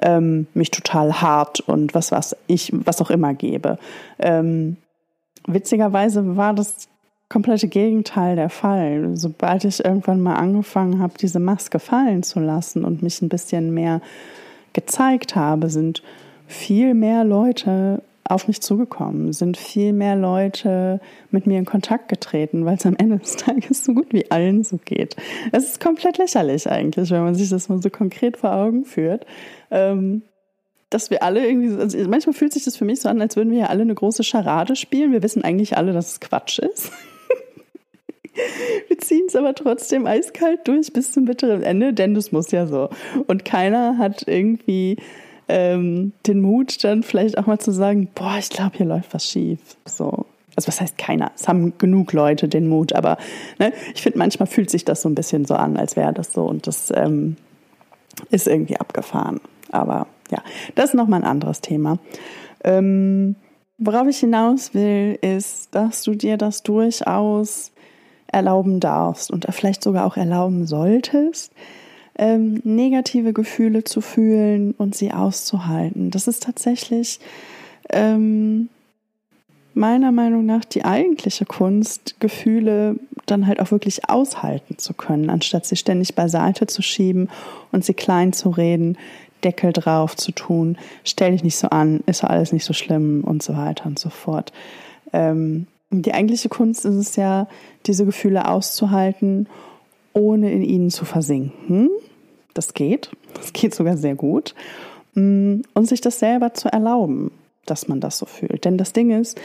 ähm, 0.00 0.46
mich 0.54 0.70
total 0.70 1.20
hart 1.20 1.60
und 1.60 1.94
was 1.94 2.12
was 2.12 2.36
ich 2.46 2.72
was 2.72 3.00
auch 3.00 3.10
immer 3.10 3.34
gebe. 3.34 3.78
Ähm, 4.18 4.76
witzigerweise 5.46 6.36
war 6.36 6.54
das 6.54 6.88
komplette 7.28 7.68
Gegenteil 7.68 8.36
der 8.36 8.50
Fall. 8.50 9.16
Sobald 9.16 9.64
ich 9.64 9.84
irgendwann 9.84 10.20
mal 10.20 10.36
angefangen 10.36 11.00
habe, 11.00 11.14
diese 11.20 11.40
Maske 11.40 11.78
fallen 11.78 12.22
zu 12.22 12.40
lassen 12.40 12.84
und 12.84 13.02
mich 13.02 13.20
ein 13.20 13.28
bisschen 13.28 13.74
mehr 13.74 14.00
gezeigt 14.72 15.34
habe, 15.34 15.68
sind 15.68 16.02
viel 16.46 16.94
mehr 16.94 17.24
Leute 17.24 18.02
auf 18.30 18.48
mich 18.48 18.60
zugekommen, 18.60 19.32
sind 19.32 19.56
viel 19.56 19.92
mehr 19.92 20.16
Leute 20.16 21.00
mit 21.30 21.46
mir 21.46 21.58
in 21.58 21.64
Kontakt 21.64 22.08
getreten, 22.08 22.64
weil 22.64 22.76
es 22.76 22.86
am 22.86 22.96
Ende 22.96 23.18
des 23.18 23.36
Tages 23.36 23.84
so 23.84 23.94
gut 23.94 24.12
wie 24.12 24.30
allen 24.30 24.64
so 24.64 24.78
geht. 24.84 25.16
Es 25.52 25.64
ist 25.64 25.80
komplett 25.80 26.18
lächerlich 26.18 26.68
eigentlich, 26.70 27.10
wenn 27.10 27.24
man 27.24 27.34
sich 27.34 27.50
das 27.50 27.68
mal 27.68 27.80
so 27.82 27.90
konkret 27.90 28.36
vor 28.36 28.52
Augen 28.52 28.84
führt. 28.84 29.26
Ähm, 29.70 30.22
dass 30.90 31.10
wir 31.10 31.22
alle 31.22 31.46
irgendwie, 31.46 31.80
also 31.80 31.98
manchmal 32.08 32.34
fühlt 32.34 32.52
sich 32.52 32.64
das 32.64 32.76
für 32.76 32.84
mich 32.84 33.00
so 33.00 33.08
an, 33.08 33.20
als 33.20 33.36
würden 33.36 33.50
wir 33.50 33.58
ja 33.58 33.66
alle 33.66 33.82
eine 33.82 33.94
große 33.94 34.22
Scharade 34.22 34.76
spielen. 34.76 35.12
Wir 35.12 35.22
wissen 35.22 35.42
eigentlich 35.42 35.76
alle, 35.76 35.92
dass 35.92 36.12
es 36.12 36.20
Quatsch 36.20 36.58
ist. 36.58 36.92
Wir 38.88 38.98
ziehen 38.98 39.24
es 39.26 39.34
aber 39.34 39.54
trotzdem 39.54 40.06
eiskalt 40.06 40.68
durch 40.68 40.92
bis 40.92 41.12
zum 41.12 41.24
bitteren 41.24 41.62
Ende, 41.62 41.94
denn 41.94 42.14
das 42.14 42.32
muss 42.32 42.50
ja 42.50 42.66
so. 42.66 42.90
Und 43.26 43.46
keiner 43.46 43.96
hat 43.96 44.28
irgendwie 44.28 44.98
ähm, 45.48 46.12
den 46.26 46.40
Mut, 46.40 46.82
dann 46.82 47.02
vielleicht 47.02 47.38
auch 47.38 47.46
mal 47.46 47.58
zu 47.58 47.72
sagen, 47.72 48.08
boah, 48.14 48.36
ich 48.38 48.50
glaube, 48.50 48.76
hier 48.76 48.86
läuft 48.86 49.14
was 49.14 49.28
schief. 49.28 49.60
So. 49.84 50.26
Also 50.56 50.68
was 50.68 50.80
heißt 50.80 50.96
keiner? 50.96 51.32
Es 51.34 51.48
haben 51.48 51.76
genug 51.76 52.12
Leute 52.12 52.48
den 52.48 52.68
Mut, 52.68 52.94
aber 52.94 53.18
ne, 53.58 53.72
ich 53.94 54.02
finde, 54.02 54.18
manchmal 54.18 54.46
fühlt 54.46 54.70
sich 54.70 54.84
das 54.86 55.02
so 55.02 55.08
ein 55.08 55.14
bisschen 55.14 55.44
so 55.44 55.54
an, 55.54 55.76
als 55.76 55.96
wäre 55.96 56.14
das 56.14 56.32
so 56.32 56.44
und 56.44 56.66
das 56.66 56.90
ähm, 56.96 57.36
ist 58.30 58.48
irgendwie 58.48 58.78
abgefahren. 58.78 59.40
Aber 59.70 60.06
ja, 60.30 60.38
das 60.74 60.90
ist 60.90 60.94
nochmal 60.94 61.20
ein 61.20 61.28
anderes 61.28 61.60
Thema. 61.60 61.98
Ähm, 62.64 63.36
worauf 63.76 64.08
ich 64.08 64.18
hinaus 64.18 64.72
will, 64.72 65.18
ist, 65.20 65.74
dass 65.74 66.02
du 66.02 66.14
dir 66.14 66.38
das 66.38 66.62
durchaus 66.62 67.72
erlauben 68.26 68.80
darfst 68.80 69.30
und 69.30 69.46
vielleicht 69.50 69.82
sogar 69.82 70.06
auch 70.06 70.16
erlauben 70.16 70.66
solltest, 70.66 71.52
ähm, 72.18 72.60
negative 72.64 73.32
Gefühle 73.32 73.84
zu 73.84 74.00
fühlen 74.00 74.72
und 74.72 74.94
sie 74.94 75.12
auszuhalten. 75.12 76.10
Das 76.10 76.28
ist 76.28 76.42
tatsächlich 76.42 77.20
ähm, 77.90 78.68
meiner 79.74 80.10
Meinung 80.10 80.46
nach 80.46 80.64
die 80.64 80.84
eigentliche 80.84 81.44
Kunst, 81.44 82.18
Gefühle 82.18 82.96
dann 83.26 83.46
halt 83.46 83.60
auch 83.60 83.70
wirklich 83.70 84.08
aushalten 84.08 84.78
zu 84.78 84.94
können, 84.94 85.28
anstatt 85.28 85.66
sie 85.66 85.76
ständig 85.76 86.14
beiseite 86.14 86.66
zu 86.66 86.80
schieben 86.80 87.28
und 87.72 87.84
sie 87.84 87.94
klein 87.94 88.32
zu 88.32 88.50
reden, 88.50 88.96
Deckel 89.44 89.72
drauf 89.72 90.16
zu 90.16 90.32
tun, 90.32 90.78
stell 91.04 91.32
dich 91.32 91.44
nicht 91.44 91.56
so 91.56 91.68
an, 91.68 92.02
ist 92.06 92.24
alles 92.24 92.52
nicht 92.52 92.64
so 92.64 92.72
schlimm 92.72 93.22
und 93.22 93.42
so 93.42 93.54
weiter 93.54 93.86
und 93.86 93.98
so 93.98 94.08
fort. 94.08 94.52
Ähm, 95.12 95.66
die 95.90 96.14
eigentliche 96.14 96.48
Kunst 96.48 96.84
ist 96.84 96.94
es 96.94 97.16
ja, 97.16 97.46
diese 97.86 98.06
Gefühle 98.06 98.48
auszuhalten, 98.48 99.48
ohne 100.14 100.50
in 100.50 100.62
ihnen 100.62 100.90
zu 100.90 101.04
versinken. 101.04 101.90
Das 102.56 102.74
geht. 102.74 103.10
Das 103.34 103.52
geht 103.52 103.74
sogar 103.74 103.96
sehr 103.96 104.14
gut. 104.14 104.54
Mm, 105.14 105.60
und 105.74 105.88
sich 105.88 106.00
das 106.00 106.18
selber 106.18 106.54
zu 106.54 106.72
erlauben, 106.72 107.30
dass 107.66 107.88
man 107.88 108.00
das 108.00 108.18
so 108.18 108.26
fühlt. 108.26 108.64
Denn 108.64 108.78
das 108.78 108.92
Ding 108.92 109.10
ist, 109.10 109.38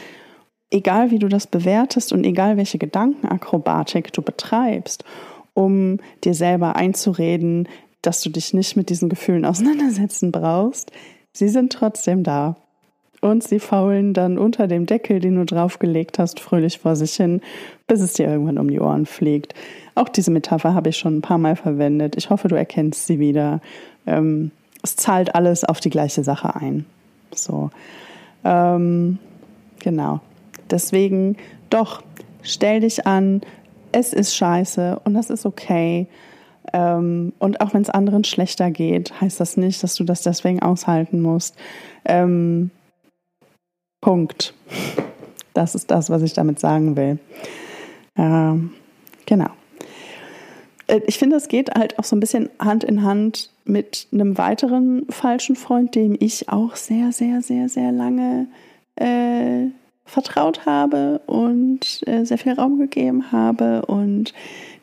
egal 0.69 1.11
wie 1.11 1.19
du 1.19 1.27
das 1.27 1.47
bewertest 1.47 2.13
und 2.13 2.23
egal 2.23 2.57
welche 2.57 2.77
Gedankenakrobatik 2.77 4.13
du 4.13 4.21
betreibst, 4.21 5.03
um 5.53 5.99
dir 6.23 6.33
selber 6.33 6.75
einzureden, 6.75 7.67
dass 8.01 8.21
du 8.21 8.29
dich 8.29 8.53
nicht 8.53 8.77
mit 8.77 8.89
diesen 8.89 9.09
Gefühlen 9.09 9.45
auseinandersetzen 9.45 10.31
brauchst, 10.31 10.91
sie 11.33 11.49
sind 11.49 11.73
trotzdem 11.73 12.23
da 12.23 12.55
und 13.21 13.43
sie 13.43 13.59
faulen 13.59 14.13
dann 14.13 14.37
unter 14.37 14.67
dem 14.67 14.85
Deckel, 14.85 15.19
den 15.19 15.35
du 15.35 15.45
draufgelegt 15.45 16.19
hast, 16.19 16.39
fröhlich 16.39 16.79
vor 16.79 16.95
sich 16.95 17.13
hin, 17.13 17.41
bis 17.87 18.01
es 18.01 18.13
dir 18.13 18.27
irgendwann 18.27 18.57
um 18.57 18.69
die 18.69 18.79
Ohren 18.79 19.05
fliegt. 19.05 19.53
Auch 19.95 20.09
diese 20.09 20.31
Metapher 20.31 20.73
habe 20.73 20.89
ich 20.89 20.97
schon 20.97 21.17
ein 21.17 21.21
paar 21.21 21.37
Mal 21.37 21.55
verwendet. 21.55 22.15
Ich 22.17 22.29
hoffe, 22.29 22.47
du 22.47 22.55
erkennst 22.55 23.07
sie 23.07 23.19
wieder. 23.19 23.61
Ähm, 24.07 24.51
es 24.83 24.95
zahlt 24.95 25.35
alles 25.35 25.63
auf 25.63 25.79
die 25.79 25.91
gleiche 25.91 26.23
Sache 26.23 26.55
ein. 26.55 26.85
So, 27.33 27.69
ähm, 28.43 29.19
genau. 29.79 30.19
Deswegen 30.69 31.37
doch, 31.69 32.01
stell 32.41 32.79
dich 32.79 33.05
an, 33.05 33.41
es 33.91 34.13
ist 34.13 34.35
scheiße 34.35 35.01
und 35.03 35.13
das 35.13 35.29
ist 35.29 35.45
okay. 35.45 36.07
Ähm, 36.73 37.33
und 37.39 37.61
auch 37.61 37.73
wenn 37.73 37.81
es 37.81 37.89
anderen 37.89 38.23
schlechter 38.23 38.71
geht, 38.71 39.19
heißt 39.19 39.39
das 39.39 39.57
nicht, 39.57 39.83
dass 39.83 39.95
du 39.95 40.03
das 40.03 40.21
deswegen 40.21 40.61
aushalten 40.61 41.21
musst. 41.21 41.55
Ähm, 42.05 42.71
Punkt. 44.01 44.53
Das 45.53 45.75
ist 45.75 45.91
das, 45.91 46.09
was 46.09 46.21
ich 46.23 46.33
damit 46.33 46.59
sagen 46.59 46.97
will. 46.97 47.19
Ähm, 48.17 48.71
genau. 49.25 49.49
Äh, 50.87 51.01
ich 51.07 51.17
finde, 51.17 51.37
es 51.37 51.47
geht 51.47 51.73
halt 51.75 51.99
auch 51.99 52.03
so 52.03 52.15
ein 52.15 52.19
bisschen 52.19 52.49
Hand 52.59 52.83
in 52.83 53.03
Hand 53.03 53.49
mit 53.63 54.07
einem 54.11 54.37
weiteren 54.37 55.05
falschen 55.09 55.55
Freund, 55.55 55.95
dem 55.95 56.15
ich 56.19 56.49
auch 56.49 56.75
sehr, 56.75 57.11
sehr, 57.11 57.41
sehr, 57.41 57.69
sehr 57.69 57.91
lange 57.91 58.47
äh, 58.95 59.67
vertraut 60.05 60.65
habe 60.65 61.21
und 61.27 62.01
äh, 62.07 62.25
sehr 62.25 62.37
viel 62.37 62.53
Raum 62.53 62.79
gegeben 62.79 63.31
habe 63.31 63.85
und 63.85 64.33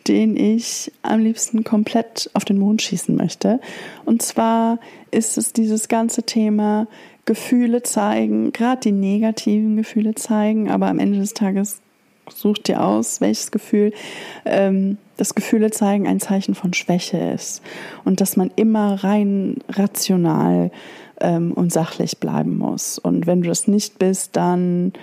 den 0.07 0.37
ich 0.37 0.91
am 1.03 1.21
liebsten 1.21 1.65
komplett 1.65 2.31
auf 2.33 2.47
den 2.47 2.59
Mond 2.59 2.81
schießen 2.81 3.15
möchte. 3.15 3.61
Und 4.07 4.23
zwar 4.23 4.79
ist 5.11 5.37
es 5.37 5.53
dieses 5.53 5.89
ganze 5.89 6.23
Thema 6.23 6.87
Gefühle 7.29 7.83
zeigen, 7.83 8.55
gerade 8.55 8.81
die 8.81 8.93
negativen 8.93 9.77
Gefühle 9.77 10.15
zeigen, 10.15 10.71
aber 10.71 10.87
am 10.89 10.99
Ende 10.99 11.19
des 11.19 11.35
Tages 11.35 11.83
sucht 12.35 12.69
dir 12.69 12.83
aus, 12.83 13.21
welches 13.21 13.51
Gefühl, 13.51 13.93
ähm, 14.47 14.97
das 15.19 15.35
Gefühle 15.35 15.71
zeigen 15.71 16.09
ein 16.09 16.21
Zeichen 16.21 16.55
von 16.55 16.73
Schwäche 16.73 17.19
ist 17.19 17.61
und 18.07 18.23
dass 18.23 18.39
man 18.39 18.51
immer 18.57 19.05
rein 19.05 19.57
rational 19.69 20.71
ähm, 21.21 21.53
und 21.53 21.71
sachlich 21.71 22.17
bleiben 22.17 22.57
muss. 22.57 22.99
Und 22.99 23.27
wenn 23.27 23.43
du 23.43 23.49
das 23.49 23.69
nicht 23.69 23.99
bist, 23.99 24.35
dann 24.35 24.95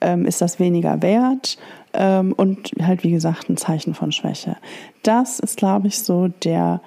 ähm, 0.00 0.24
ist 0.24 0.40
das 0.40 0.60
weniger 0.60 1.02
wert 1.02 1.58
ähm, 1.94 2.32
und 2.32 2.70
halt 2.80 3.02
wie 3.02 3.10
gesagt 3.10 3.48
ein 3.48 3.56
Zeichen 3.56 3.94
von 3.94 4.12
Schwäche. 4.12 4.56
Das 5.02 5.40
ist, 5.40 5.56
glaube 5.56 5.88
ich, 5.88 5.98
so 5.98 6.28
der 6.28 6.80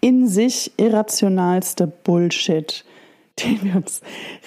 in 0.00 0.28
sich 0.28 0.70
irrationalste 0.76 1.88
Bullshit, 1.88 2.84
den 3.44 3.64
wir 3.64 3.76
uns 3.76 4.00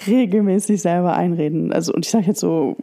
regelmäßig 0.06 0.82
selber 0.82 1.14
einreden. 1.14 1.72
Also, 1.72 1.92
und 1.92 2.04
ich 2.04 2.10
sage 2.10 2.26
jetzt 2.26 2.40
so 2.40 2.76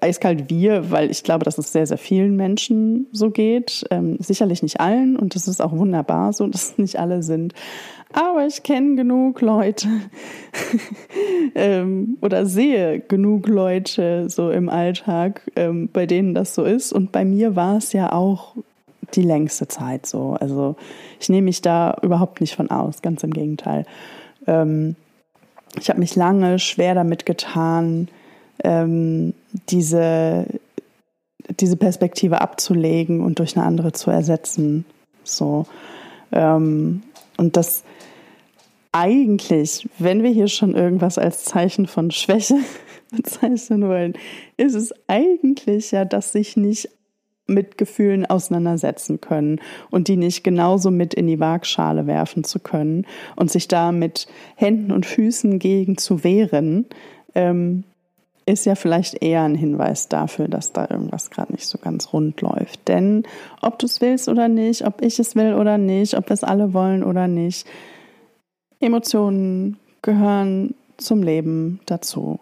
eiskalt 0.00 0.50
wir, 0.50 0.90
weil 0.90 1.10
ich 1.10 1.22
glaube, 1.22 1.44
dass 1.44 1.58
es 1.58 1.72
sehr, 1.72 1.86
sehr 1.86 1.98
vielen 1.98 2.36
Menschen 2.36 3.06
so 3.12 3.30
geht. 3.30 3.84
Ähm, 3.90 4.16
sicherlich 4.20 4.62
nicht 4.62 4.80
allen 4.80 5.16
und 5.16 5.34
das 5.34 5.48
ist 5.48 5.60
auch 5.60 5.72
wunderbar 5.72 6.32
so, 6.32 6.46
dass 6.46 6.78
nicht 6.78 6.98
alle 6.98 7.22
sind. 7.22 7.54
Aber 8.12 8.44
ich 8.44 8.64
kenne 8.64 8.96
genug 8.96 9.40
Leute 9.40 9.88
ähm, 11.54 12.18
oder 12.20 12.44
sehe 12.44 12.98
genug 12.98 13.46
Leute 13.46 14.28
so 14.28 14.50
im 14.50 14.68
Alltag, 14.68 15.42
ähm, 15.54 15.88
bei 15.92 16.06
denen 16.06 16.34
das 16.34 16.54
so 16.54 16.64
ist. 16.64 16.92
Und 16.92 17.12
bei 17.12 17.24
mir 17.24 17.54
war 17.54 17.76
es 17.76 17.92
ja 17.92 18.12
auch 18.12 18.56
die 19.14 19.22
längste 19.22 19.68
Zeit 19.68 20.06
so. 20.06 20.36
Also 20.40 20.74
ich 21.20 21.28
nehme 21.28 21.46
mich 21.46 21.62
da 21.62 21.96
überhaupt 22.02 22.40
nicht 22.40 22.56
von 22.56 22.70
aus, 22.70 23.00
ganz 23.00 23.22
im 23.22 23.32
Gegenteil. 23.32 23.86
Ähm, 24.46 24.96
ich 25.78 25.88
habe 25.88 26.00
mich 26.00 26.16
lange 26.16 26.58
schwer 26.58 26.94
damit 26.94 27.26
getan, 27.26 28.08
ähm, 28.64 29.34
diese, 29.68 30.46
diese 31.58 31.76
Perspektive 31.76 32.40
abzulegen 32.40 33.20
und 33.20 33.38
durch 33.38 33.56
eine 33.56 33.66
andere 33.66 33.92
zu 33.92 34.10
ersetzen. 34.10 34.84
So. 35.24 35.66
Ähm, 36.32 37.02
und 37.36 37.56
das 37.56 37.84
eigentlich, 38.92 39.88
wenn 39.98 40.22
wir 40.22 40.30
hier 40.30 40.48
schon 40.48 40.74
irgendwas 40.74 41.16
als 41.16 41.44
Zeichen 41.44 41.86
von 41.86 42.10
Schwäche 42.10 42.56
bezeichnen 43.10 43.88
wollen, 43.88 44.14
ist 44.56 44.74
es 44.74 44.92
eigentlich 45.06 45.92
ja, 45.92 46.04
dass 46.04 46.32
sich 46.32 46.56
nicht 46.56 46.88
mit 47.50 47.76
Gefühlen 47.76 48.24
auseinandersetzen 48.26 49.20
können 49.20 49.60
und 49.90 50.08
die 50.08 50.16
nicht 50.16 50.44
genauso 50.44 50.90
mit 50.90 51.14
in 51.14 51.26
die 51.26 51.40
Waagschale 51.40 52.06
werfen 52.06 52.44
zu 52.44 52.60
können 52.60 53.06
und 53.36 53.50
sich 53.50 53.68
da 53.68 53.92
mit 53.92 54.26
Händen 54.56 54.92
und 54.92 55.06
Füßen 55.06 55.58
gegen 55.58 55.98
zu 55.98 56.24
wehren, 56.24 56.86
ähm, 57.34 57.84
ist 58.46 58.66
ja 58.66 58.74
vielleicht 58.74 59.22
eher 59.22 59.42
ein 59.42 59.54
Hinweis 59.54 60.08
dafür, 60.08 60.48
dass 60.48 60.72
da 60.72 60.88
irgendwas 60.90 61.30
gerade 61.30 61.52
nicht 61.52 61.66
so 61.66 61.78
ganz 61.78 62.12
rund 62.12 62.40
läuft. 62.40 62.88
Denn 62.88 63.24
ob 63.60 63.78
du 63.78 63.86
es 63.86 64.00
willst 64.00 64.28
oder 64.28 64.48
nicht, 64.48 64.86
ob 64.86 65.02
ich 65.02 65.18
es 65.18 65.36
will 65.36 65.54
oder 65.54 65.78
nicht, 65.78 66.16
ob 66.16 66.28
wir 66.28 66.34
es 66.34 66.44
alle 66.44 66.72
wollen 66.72 67.04
oder 67.04 67.28
nicht, 67.28 67.66
Emotionen 68.80 69.78
gehören 70.02 70.74
zum 70.96 71.22
Leben 71.22 71.80
dazu. 71.86 72.40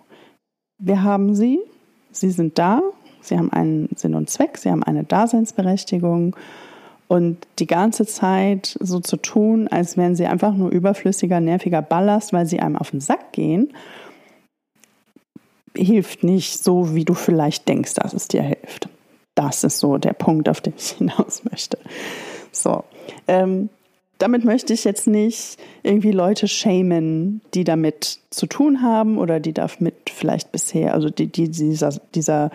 Wir 0.79 1.03
haben 1.03 1.35
sie, 1.35 1.59
sie 2.12 2.31
sind 2.31 2.59
da, 2.59 2.81
sie 3.20 3.38
haben 3.38 3.52
einen 3.52 3.88
Sinn 3.96 4.14
und 4.14 4.31
Zweck, 4.31 4.59
sie 4.59 4.70
haben 4.70 4.83
eine 4.83 5.04
Daseinsberechtigung. 5.04 6.37
Und 7.09 7.38
die 7.59 7.66
ganze 7.66 8.04
Zeit 8.04 8.76
so 8.81 9.00
zu 9.00 9.16
tun, 9.16 9.66
als 9.68 9.96
wären 9.96 10.14
sie 10.14 10.26
einfach 10.26 10.54
nur 10.54 10.70
überflüssiger, 10.70 11.40
nerviger 11.40 11.81
Ballast, 11.81 12.35
weil 12.35 12.44
sie 12.44 12.61
einem 12.61 12.76
auf 12.76 12.90
den 12.90 13.00
Sack 13.00 13.33
gehen, 13.33 13.72
hilft 15.74 16.22
nicht 16.22 16.62
so, 16.62 16.94
wie 16.94 17.04
du 17.04 17.14
vielleicht 17.14 17.68
denkst, 17.68 17.94
dass 17.94 18.12
es 18.12 18.28
dir 18.28 18.42
hilft. 18.42 18.88
Das 19.35 19.64
ist 19.64 19.78
so 19.78 19.96
der 19.96 20.12
Punkt, 20.12 20.48
auf 20.48 20.61
den 20.61 20.74
ich 20.76 20.90
hinaus 20.90 21.44
möchte. 21.50 21.78
So. 22.52 22.85
Ähm, 23.26 23.70
damit 24.18 24.44
möchte 24.44 24.72
ich 24.72 24.83
jetzt 24.85 25.07
nicht 25.07 25.59
irgendwie 25.85 26.11
Leute 26.11 26.48
shamen, 26.48 27.40
die 27.54 27.62
damit 27.62 28.18
zu 28.31 28.46
tun 28.46 28.83
haben 28.83 29.16
oder 29.16 29.38
die 29.38 29.52
damit 29.52 30.11
vielleicht 30.11 30.50
bisher, 30.50 30.92
also 30.92 31.09
die, 31.09 31.28
die 31.28 31.48
dieser, 31.48 31.90
dieser 32.14 32.50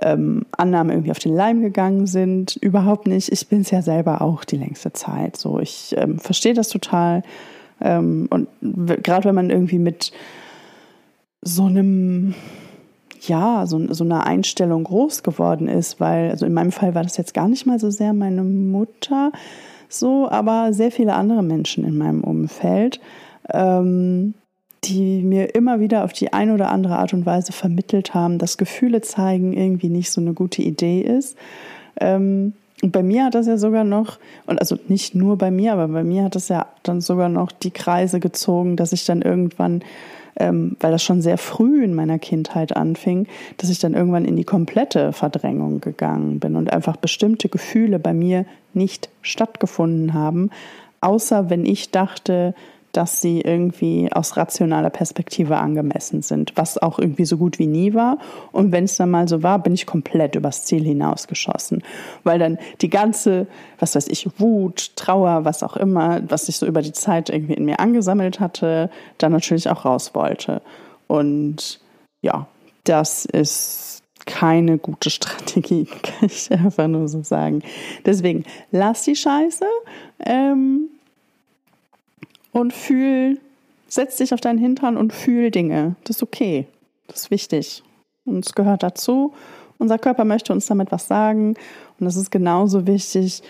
ähm, 0.00 0.46
Annahme 0.52 0.92
irgendwie 0.92 1.10
auf 1.10 1.18
den 1.18 1.34
Leim 1.34 1.62
gegangen 1.62 2.06
sind. 2.06 2.56
Überhaupt 2.56 3.06
nicht. 3.06 3.32
Ich 3.32 3.48
bin 3.48 3.62
es 3.62 3.70
ja 3.70 3.82
selber 3.82 4.22
auch 4.22 4.44
die 4.44 4.56
längste 4.56 4.92
Zeit. 4.92 5.36
So, 5.36 5.58
ich 5.58 5.94
ähm, 5.96 6.18
verstehe 6.18 6.54
das 6.54 6.68
total. 6.68 7.22
Ähm, 7.80 8.28
und 8.30 8.48
gerade 9.02 9.24
wenn 9.24 9.34
man 9.34 9.50
irgendwie 9.50 9.78
mit 9.78 10.12
so 11.42 11.64
einem 11.64 12.34
ja, 13.20 13.66
so, 13.66 13.92
so 13.92 14.04
eine 14.04 14.24
Einstellung 14.24 14.84
groß 14.84 15.22
geworden 15.22 15.68
ist, 15.68 16.00
weil, 16.00 16.30
also 16.30 16.46
in 16.46 16.52
meinem 16.52 16.70
Fall 16.70 16.94
war 16.94 17.02
das 17.02 17.16
jetzt 17.16 17.34
gar 17.34 17.48
nicht 17.48 17.66
mal 17.66 17.80
so 17.80 17.90
sehr 17.90 18.12
meine 18.12 18.44
Mutter 18.44 19.32
so, 19.88 20.28
aber 20.28 20.72
sehr 20.72 20.90
viele 20.90 21.14
andere 21.14 21.42
Menschen 21.42 21.84
in 21.84 21.96
meinem 21.96 22.24
Umfeld, 22.24 23.00
ähm, 23.52 24.34
die 24.88 25.22
mir 25.22 25.54
immer 25.54 25.80
wieder 25.80 26.04
auf 26.04 26.12
die 26.12 26.32
eine 26.32 26.54
oder 26.54 26.70
andere 26.70 26.96
Art 26.96 27.12
und 27.12 27.26
Weise 27.26 27.52
vermittelt 27.52 28.14
haben, 28.14 28.38
dass 28.38 28.58
Gefühle 28.58 29.00
zeigen 29.00 29.52
irgendwie 29.52 29.88
nicht 29.88 30.10
so 30.10 30.20
eine 30.20 30.32
gute 30.32 30.62
Idee 30.62 31.00
ist. 31.00 31.36
Ähm, 32.00 32.54
und 32.82 32.92
bei 32.92 33.02
mir 33.02 33.24
hat 33.24 33.34
das 33.34 33.46
ja 33.46 33.56
sogar 33.56 33.84
noch, 33.84 34.18
und 34.46 34.60
also 34.60 34.76
nicht 34.88 35.14
nur 35.14 35.38
bei 35.38 35.50
mir, 35.50 35.72
aber 35.72 35.88
bei 35.88 36.04
mir 36.04 36.24
hat 36.24 36.34
das 36.34 36.48
ja 36.48 36.66
dann 36.82 37.00
sogar 37.00 37.28
noch 37.28 37.50
die 37.50 37.70
Kreise 37.70 38.20
gezogen, 38.20 38.76
dass 38.76 38.92
ich 38.92 39.04
dann 39.04 39.22
irgendwann 39.22 39.82
ähm, 40.38 40.76
weil 40.80 40.92
das 40.92 41.02
schon 41.02 41.22
sehr 41.22 41.38
früh 41.38 41.82
in 41.82 41.94
meiner 41.94 42.18
Kindheit 42.18 42.76
anfing, 42.76 43.26
dass 43.56 43.70
ich 43.70 43.78
dann 43.78 43.94
irgendwann 43.94 44.24
in 44.24 44.36
die 44.36 44.44
komplette 44.44 45.12
Verdrängung 45.12 45.80
gegangen 45.80 46.40
bin 46.40 46.56
und 46.56 46.72
einfach 46.72 46.96
bestimmte 46.96 47.48
Gefühle 47.48 47.98
bei 47.98 48.12
mir 48.12 48.44
nicht 48.74 49.08
stattgefunden 49.22 50.14
haben, 50.14 50.50
außer 51.00 51.50
wenn 51.50 51.64
ich 51.64 51.90
dachte, 51.90 52.54
dass 52.96 53.20
sie 53.20 53.42
irgendwie 53.42 54.10
aus 54.10 54.36
rationaler 54.38 54.88
Perspektive 54.88 55.58
angemessen 55.58 56.22
sind, 56.22 56.52
was 56.56 56.78
auch 56.78 56.98
irgendwie 56.98 57.26
so 57.26 57.36
gut 57.36 57.58
wie 57.58 57.66
nie 57.66 57.92
war. 57.92 58.18
Und 58.52 58.72
wenn 58.72 58.84
es 58.84 58.96
dann 58.96 59.10
mal 59.10 59.28
so 59.28 59.42
war, 59.42 59.58
bin 59.58 59.74
ich 59.74 59.84
komplett 59.84 60.34
übers 60.34 60.64
Ziel 60.64 60.82
hinausgeschossen, 60.82 61.82
weil 62.24 62.38
dann 62.38 62.58
die 62.80 62.88
ganze, 62.88 63.46
was 63.78 63.94
weiß 63.94 64.08
ich, 64.08 64.40
Wut, 64.40 64.96
Trauer, 64.96 65.44
was 65.44 65.62
auch 65.62 65.76
immer, 65.76 66.22
was 66.28 66.46
sich 66.46 66.56
so 66.56 66.66
über 66.66 66.80
die 66.80 66.92
Zeit 66.92 67.28
irgendwie 67.28 67.54
in 67.54 67.66
mir 67.66 67.80
angesammelt 67.80 68.40
hatte, 68.40 68.88
dann 69.18 69.32
natürlich 69.32 69.68
auch 69.68 69.84
raus 69.84 70.14
wollte. 70.14 70.62
Und 71.06 71.80
ja, 72.22 72.46
das 72.84 73.26
ist 73.26 74.02
keine 74.24 74.78
gute 74.78 75.10
Strategie, 75.10 75.84
kann 76.02 76.30
ich 76.30 76.50
einfach 76.50 76.88
nur 76.88 77.08
so 77.08 77.22
sagen. 77.22 77.62
Deswegen 78.06 78.44
lass 78.70 79.02
die 79.02 79.16
Scheiße. 79.16 79.66
Ähm, 80.24 80.88
und 82.56 82.72
fühl, 82.72 83.38
setz 83.86 84.16
dich 84.16 84.32
auf 84.32 84.40
deinen 84.40 84.58
Hintern 84.58 84.96
und 84.96 85.12
fühl 85.12 85.50
Dinge. 85.50 85.96
Das 86.04 86.16
ist 86.16 86.22
okay. 86.22 86.66
Das 87.06 87.20
ist 87.20 87.30
wichtig. 87.30 87.82
Und 88.24 88.46
es 88.46 88.54
gehört 88.54 88.82
dazu. 88.82 89.34
Unser 89.78 89.98
Körper 89.98 90.24
möchte 90.24 90.52
uns 90.52 90.66
damit 90.66 90.90
was 90.90 91.06
sagen. 91.06 91.54
Und 91.98 92.06
das 92.06 92.16
ist 92.16 92.30
genauso 92.30 92.86
wichtig. 92.86 93.42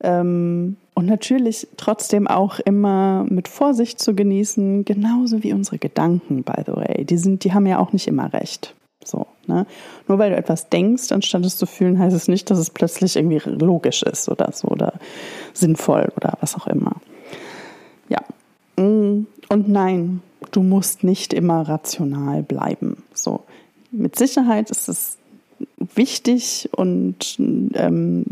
Ähm, 0.00 0.76
und 0.94 1.06
natürlich 1.06 1.66
trotzdem 1.76 2.26
auch 2.26 2.58
immer 2.60 3.26
mit 3.28 3.48
Vorsicht 3.48 4.00
zu 4.00 4.14
genießen, 4.14 4.84
genauso 4.84 5.42
wie 5.42 5.52
unsere 5.52 5.78
Gedanken, 5.78 6.42
by 6.42 6.62
the 6.64 6.72
way. 6.72 7.04
Die, 7.04 7.18
sind, 7.18 7.44
die 7.44 7.52
haben 7.52 7.66
ja 7.66 7.78
auch 7.78 7.92
nicht 7.92 8.06
immer 8.06 8.32
recht. 8.32 8.74
So, 9.04 9.26
ne? 9.46 9.66
Nur 10.08 10.18
weil 10.18 10.30
du 10.30 10.36
etwas 10.36 10.68
denkst, 10.68 11.12
anstatt 11.12 11.44
es 11.44 11.56
zu 11.56 11.66
fühlen, 11.66 11.98
heißt 11.98 12.16
es 12.16 12.28
nicht, 12.28 12.50
dass 12.50 12.58
es 12.58 12.70
plötzlich 12.70 13.16
irgendwie 13.16 13.40
logisch 13.44 14.02
ist 14.04 14.28
oder 14.28 14.52
so 14.52 14.68
oder 14.68 14.94
sinnvoll 15.52 16.12
oder 16.16 16.38
was 16.40 16.54
auch 16.56 16.66
immer. 16.66 16.96
Mm, 18.76 19.26
und 19.48 19.68
nein, 19.68 20.22
du 20.50 20.62
musst 20.62 21.04
nicht 21.04 21.32
immer 21.32 21.68
rational 21.68 22.42
bleiben. 22.42 23.02
So. 23.14 23.42
Mit 23.90 24.16
Sicherheit 24.16 24.70
ist 24.70 24.88
es 24.88 25.16
wichtig 25.78 26.68
und 26.76 27.36
ähm, 27.38 28.24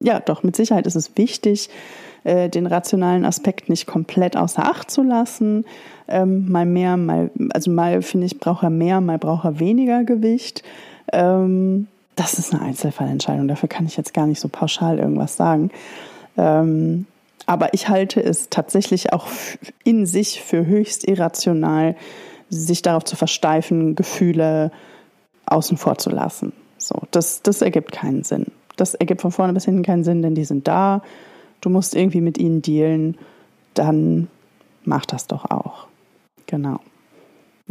ja, 0.00 0.20
doch, 0.20 0.42
mit 0.42 0.54
Sicherheit 0.56 0.86
ist 0.86 0.94
es 0.94 1.16
wichtig, 1.16 1.70
äh, 2.24 2.48
den 2.48 2.66
rationalen 2.66 3.24
Aspekt 3.24 3.68
nicht 3.68 3.86
komplett 3.86 4.36
außer 4.36 4.64
Acht 4.64 4.90
zu 4.90 5.02
lassen. 5.02 5.64
Ähm, 6.08 6.50
mal 6.50 6.66
mehr, 6.66 6.96
mal, 6.96 7.30
also 7.50 7.70
mal 7.70 8.02
finde 8.02 8.26
ich, 8.26 8.38
braucht 8.38 8.62
er 8.62 8.70
mehr, 8.70 9.00
mal 9.00 9.18
braucht 9.18 9.44
er 9.44 9.58
weniger 9.58 10.04
Gewicht. 10.04 10.62
Ähm, 11.12 11.88
das 12.14 12.38
ist 12.38 12.54
eine 12.54 12.62
Einzelfallentscheidung, 12.62 13.48
dafür 13.48 13.68
kann 13.68 13.86
ich 13.86 13.96
jetzt 13.96 14.14
gar 14.14 14.26
nicht 14.26 14.40
so 14.40 14.48
pauschal 14.48 14.98
irgendwas 14.98 15.36
sagen. 15.36 15.70
Ähm, 16.36 17.06
aber 17.46 17.72
ich 17.74 17.88
halte 17.88 18.22
es 18.22 18.50
tatsächlich 18.50 19.12
auch 19.12 19.28
in 19.84 20.04
sich 20.04 20.42
für 20.42 20.66
höchst 20.66 21.06
irrational, 21.06 21.96
sich 22.50 22.82
darauf 22.82 23.04
zu 23.04 23.16
versteifen, 23.16 23.94
Gefühle 23.94 24.72
außen 25.46 25.76
vor 25.76 25.98
zu 25.98 26.10
lassen. 26.10 26.52
So, 26.76 27.02
das, 27.12 27.42
das 27.42 27.62
ergibt 27.62 27.92
keinen 27.92 28.24
Sinn. 28.24 28.46
Das 28.76 28.94
ergibt 28.94 29.22
von 29.22 29.32
vorne 29.32 29.52
bis 29.52 29.64
hinten 29.64 29.82
keinen 29.82 30.04
Sinn, 30.04 30.22
denn 30.22 30.34
die 30.34 30.44
sind 30.44 30.68
da. 30.68 31.02
Du 31.60 31.70
musst 31.70 31.94
irgendwie 31.94 32.20
mit 32.20 32.36
ihnen 32.36 32.62
dealen. 32.62 33.16
Dann 33.74 34.28
mach 34.84 35.06
das 35.06 35.26
doch 35.26 35.50
auch. 35.50 35.86
Genau. 36.46 36.80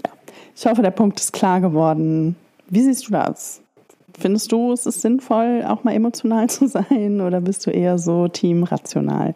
Ja. 0.03 0.11
Ich 0.55 0.65
hoffe, 0.65 0.81
der 0.81 0.91
Punkt 0.91 1.19
ist 1.19 1.33
klar 1.33 1.61
geworden. 1.61 2.35
Wie 2.67 2.81
siehst 2.81 3.07
du 3.07 3.11
das? 3.11 3.61
Findest 4.17 4.51
du, 4.51 4.71
es 4.71 4.85
ist 4.85 5.01
sinnvoll, 5.01 5.63
auch 5.67 5.83
mal 5.83 5.93
emotional 5.93 6.49
zu 6.49 6.67
sein 6.67 7.21
oder 7.21 7.41
bist 7.41 7.65
du 7.65 7.71
eher 7.71 7.97
so 7.97 8.27
teamrational? 8.27 9.35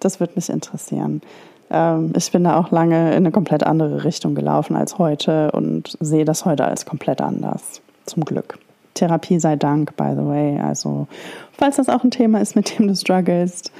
Das 0.00 0.20
würde 0.20 0.32
mich 0.36 0.48
interessieren. 0.48 1.22
Ähm, 1.70 2.12
ich 2.16 2.30
bin 2.30 2.44
da 2.44 2.58
auch 2.58 2.70
lange 2.70 3.10
in 3.10 3.18
eine 3.18 3.30
komplett 3.30 3.64
andere 3.64 4.04
Richtung 4.04 4.34
gelaufen 4.34 4.76
als 4.76 4.98
heute 4.98 5.52
und 5.52 5.96
sehe 6.00 6.24
das 6.24 6.44
heute 6.44 6.64
als 6.64 6.86
komplett 6.86 7.20
anders. 7.20 7.80
Zum 8.06 8.24
Glück. 8.24 8.58
Therapie 8.94 9.40
sei 9.40 9.56
Dank, 9.56 9.96
by 9.96 10.12
the 10.12 10.26
way. 10.26 10.60
Also, 10.60 11.06
falls 11.52 11.76
das 11.76 11.88
auch 11.88 12.04
ein 12.04 12.10
Thema 12.10 12.40
ist, 12.40 12.56
mit 12.56 12.78
dem 12.78 12.88
du 12.88 12.96
strugglest, 12.96 13.72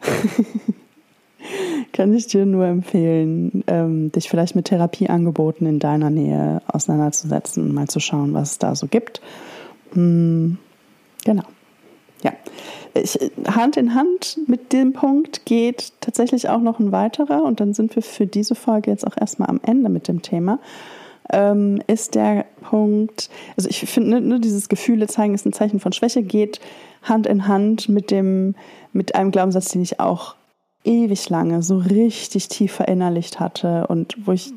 kann 1.92 2.14
ich 2.14 2.26
dir 2.28 2.46
nur 2.46 2.64
empfehlen, 2.66 3.62
ähm, 3.66 4.10
dich 4.12 4.28
vielleicht 4.28 4.56
mit 4.56 4.66
Therapieangeboten 4.66 5.66
in 5.66 5.78
deiner 5.80 6.10
Nähe 6.10 6.62
auseinanderzusetzen 6.66 7.64
und 7.64 7.74
mal 7.74 7.88
zu 7.88 8.00
schauen, 8.00 8.32
was 8.32 8.52
es 8.52 8.58
da 8.58 8.74
so 8.74 8.86
gibt. 8.86 9.20
Hm, 9.94 10.58
genau. 11.24 11.44
Ja. 12.22 12.32
Ich, 12.94 13.18
Hand 13.46 13.76
in 13.76 13.94
Hand 13.94 14.38
mit 14.46 14.72
dem 14.72 14.92
Punkt 14.92 15.46
geht 15.46 15.92
tatsächlich 16.00 16.48
auch 16.48 16.60
noch 16.60 16.78
ein 16.78 16.92
weiterer 16.92 17.42
und 17.42 17.60
dann 17.60 17.74
sind 17.74 17.94
wir 17.96 18.02
für 18.02 18.26
diese 18.26 18.54
Folge 18.54 18.90
jetzt 18.90 19.06
auch 19.06 19.16
erstmal 19.16 19.48
am 19.48 19.60
Ende 19.62 19.90
mit 19.90 20.08
dem 20.08 20.22
Thema. 20.22 20.58
Ähm, 21.30 21.82
ist 21.86 22.14
der 22.14 22.44
Punkt, 22.62 23.30
also 23.56 23.68
ich 23.68 23.80
finde, 23.80 24.20
ne, 24.20 24.40
dieses 24.40 24.68
Gefühle 24.68 25.06
zeigen 25.06 25.34
ist 25.34 25.46
ein 25.46 25.52
Zeichen 25.52 25.80
von 25.80 25.92
Schwäche, 25.92 26.22
geht 26.22 26.60
Hand 27.02 27.26
in 27.26 27.48
Hand 27.48 27.88
mit 27.88 28.10
dem, 28.10 28.54
mit 28.92 29.14
einem 29.14 29.30
Glaubenssatz, 29.30 29.70
den 29.70 29.82
ich 29.82 30.00
auch 30.00 30.36
ewig 30.84 31.28
lange 31.30 31.62
so 31.62 31.78
richtig 31.78 32.48
tief 32.48 32.72
verinnerlicht 32.72 33.40
hatte 33.40 33.86
und 33.88 34.16
wo 34.26 34.32
ich 34.32 34.52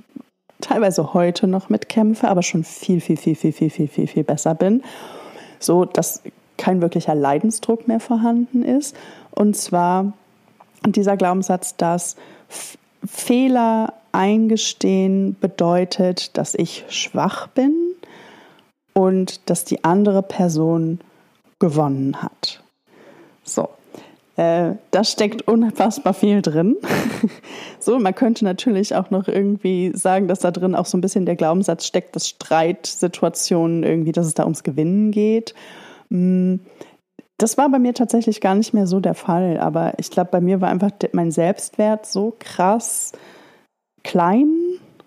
teilweise 0.61 1.13
heute 1.13 1.47
noch 1.47 1.69
mitkämpfe, 1.69 2.27
aber 2.27 2.43
schon 2.43 2.63
viel, 2.63 2.99
viel, 2.99 3.17
viel, 3.17 3.35
viel, 3.35 3.51
viel, 3.51 3.69
viel, 3.69 3.87
viel, 3.87 4.07
viel 4.07 4.23
besser 4.23 4.55
bin. 4.55 4.83
So, 5.59 5.85
dass 5.85 6.21
kein 6.57 6.81
wirklicher 6.81 7.15
Leidensdruck 7.15 7.87
mehr 7.87 7.99
vorhanden 7.99 8.63
ist. 8.63 8.95
Und 9.31 9.55
zwar 9.55 10.13
dieser 10.85 11.17
Glaubenssatz, 11.17 11.75
dass 11.75 12.15
Fehler 13.05 13.93
eingestehen 14.11 15.35
bedeutet, 15.39 16.37
dass 16.37 16.55
ich 16.55 16.85
schwach 16.89 17.47
bin 17.47 17.75
und 18.93 19.49
dass 19.49 19.65
die 19.65 19.83
andere 19.83 20.23
Person 20.23 20.99
gewonnen 21.59 22.21
hat. 22.21 22.63
So, 23.43 23.69
äh, 24.37 24.75
da 24.91 25.03
steckt 25.03 25.47
unfassbar 25.47 26.13
viel 26.13 26.41
drin. 26.41 26.77
so, 27.79 27.99
man 27.99 28.15
könnte 28.15 28.45
natürlich 28.45 28.95
auch 28.95 29.09
noch 29.09 29.27
irgendwie 29.27 29.91
sagen, 29.93 30.27
dass 30.27 30.39
da 30.39 30.51
drin 30.51 30.75
auch 30.75 30.85
so 30.85 30.97
ein 30.97 31.01
bisschen 31.01 31.25
der 31.25 31.35
Glaubenssatz 31.35 31.85
steckt, 31.85 32.15
dass 32.15 32.29
Streitsituationen 32.29 33.83
irgendwie, 33.83 34.13
dass 34.13 34.25
es 34.25 34.33
da 34.33 34.43
ums 34.43 34.63
Gewinnen 34.63 35.11
geht 35.11 35.53
hm, 36.09 36.59
das 37.37 37.57
war 37.57 37.69
bei 37.69 37.79
mir 37.79 37.93
tatsächlich 37.93 38.41
gar 38.41 38.55
nicht 38.55 38.73
mehr 38.73 38.87
so 38.87 38.99
der 38.99 39.13
Fall, 39.13 39.59
aber 39.59 39.93
ich 39.97 40.09
glaube, 40.09 40.31
bei 40.31 40.41
mir 40.41 40.59
war 40.59 40.69
einfach 40.69 40.91
mein 41.11 41.31
Selbstwert 41.31 42.05
so 42.05 42.35
krass 42.39 43.11
klein 44.03 44.53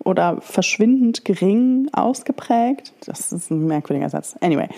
oder 0.03 0.39
verschwindend 0.39 1.25
gering 1.25 1.89
ausgeprägt. 1.91 2.93
Das 3.05 3.31
ist 3.31 3.51
ein 3.51 3.67
merkwürdiger 3.67 4.09
Satz. 4.09 4.35
Anyway, 4.39 4.69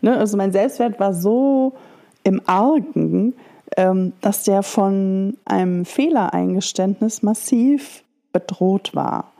ne, 0.00 0.16
also 0.16 0.36
mein 0.36 0.52
Selbstwert 0.52 0.98
war 1.00 1.12
so 1.12 1.74
im 2.24 2.40
Argen, 2.46 3.34
dass 3.76 4.44
der 4.44 4.62
von 4.62 5.36
einem 5.44 5.84
Fehlereingeständnis 5.84 7.22
massiv 7.22 8.02
bedroht 8.32 8.94
war. 8.94 9.32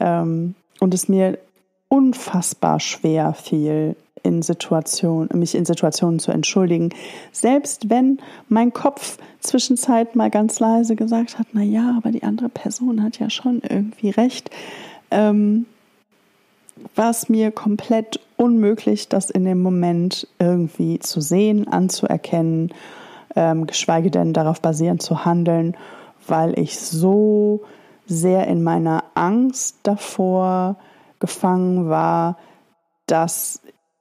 Ähm, 0.00 0.54
und 0.80 0.94
es 0.94 1.08
mir 1.08 1.38
unfassbar 1.88 2.80
schwer 2.80 3.32
fiel, 3.34 3.96
in 4.26 4.42
Situationen, 4.42 5.28
mich 5.38 5.54
in 5.54 5.64
Situationen 5.64 6.18
zu 6.18 6.32
entschuldigen. 6.32 6.90
Selbst 7.30 7.88
wenn 7.88 8.18
mein 8.48 8.72
Kopf 8.72 9.18
zwischenzeit 9.40 10.16
mal 10.16 10.30
ganz 10.30 10.58
leise 10.58 10.96
gesagt 10.96 11.38
hat, 11.38 11.46
na 11.52 11.62
ja, 11.62 11.94
aber 11.96 12.10
die 12.10 12.24
andere 12.24 12.48
Person 12.48 13.02
hat 13.02 13.20
ja 13.20 13.30
schon 13.30 13.62
irgendwie 13.62 14.10
recht, 14.10 14.50
ähm, 15.12 15.66
war 16.94 17.10
es 17.10 17.28
mir 17.28 17.52
komplett 17.52 18.20
unmöglich, 18.36 19.08
das 19.08 19.30
in 19.30 19.44
dem 19.44 19.62
Moment 19.62 20.26
irgendwie 20.38 20.98
zu 20.98 21.20
sehen, 21.20 21.68
anzuerkennen, 21.68 22.72
ähm, 23.36 23.66
geschweige 23.66 24.10
denn 24.10 24.32
darauf 24.32 24.60
basierend 24.60 25.02
zu 25.02 25.24
handeln, 25.24 25.76
weil 26.26 26.58
ich 26.58 26.80
so 26.80 27.62
sehr 28.06 28.46
in 28.46 28.62
meiner 28.62 29.04
Angst 29.14 29.78
davor 29.82 30.76
gefangen 31.20 31.88
war, 31.88 32.38
dass 33.06 33.60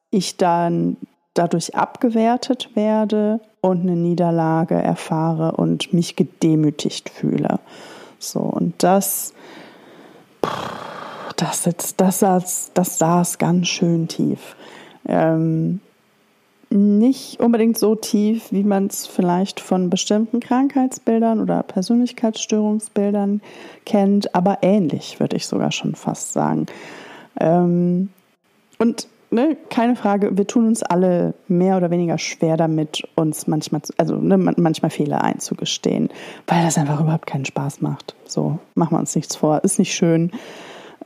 ich 0.10 0.38
dann 0.38 0.98
dadurch 1.34 1.76
abgewertet 1.76 2.76
werde 2.76 3.42
und 3.62 3.82
eine 3.82 3.96
Niederlage 3.96 4.76
erfahre 4.76 5.54
und 5.54 5.94
mich 5.94 6.16
gedemütigt 6.16 7.10
fühle. 7.10 7.60
So, 8.20 8.40
und 8.40 8.82
das, 8.82 9.34
das, 11.36 11.66
jetzt, 11.66 12.00
das, 12.00 12.20
saß, 12.20 12.72
das 12.74 12.98
saß 12.98 13.38
ganz 13.38 13.68
schön 13.68 14.08
tief. 14.08 14.56
Ähm, 15.08 15.82
nicht 16.70 17.40
unbedingt 17.40 17.78
so 17.78 17.96
tief, 17.96 18.52
wie 18.52 18.64
man 18.64 18.88
es 18.88 19.08
vielleicht 19.08 19.60
von 19.60 19.90
bestimmten 19.90 20.40
Krankheitsbildern 20.40 21.40
oder 21.40 21.64
Persönlichkeitsstörungsbildern 21.64 23.42
kennt, 23.86 24.36
aber 24.36 24.60
ähnlich, 24.62 25.20
würde 25.20 25.38
ich 25.38 25.48
sogar 25.48 25.72
schon 25.72 25.96
fast 25.96 26.34
sagen. 26.34 26.66
Ähm, 27.40 28.10
und 28.80 29.08
ne, 29.32 29.58
keine 29.70 29.96
Frage, 29.96 30.38
wir 30.38 30.48
tun 30.48 30.68
uns 30.68 30.84
alle 30.84 31.34
mehr 31.48 31.78
oder 31.78 31.92
weniger 31.92 32.18
schwer 32.18 32.58
damit, 32.58 33.08
uns 33.16 33.48
manchmal, 33.48 33.82
also 33.98 34.16
ne, 34.16 34.38
manchmal 34.38 34.92
Fehler 34.92 35.24
einzugestehen, 35.24 36.10
weil 36.48 36.64
das 36.64 36.78
einfach 36.78 37.00
überhaupt 37.00 37.28
keinen 37.28 37.46
Spaß 37.46 37.82
macht. 37.82 38.16
So, 38.26 38.60
machen 38.74 38.96
wir 38.96 39.00
uns 39.00 39.16
nichts 39.16 39.36
vor, 39.36 39.64
ist 39.64 39.80
nicht 39.80 39.94
schön. 39.94 40.32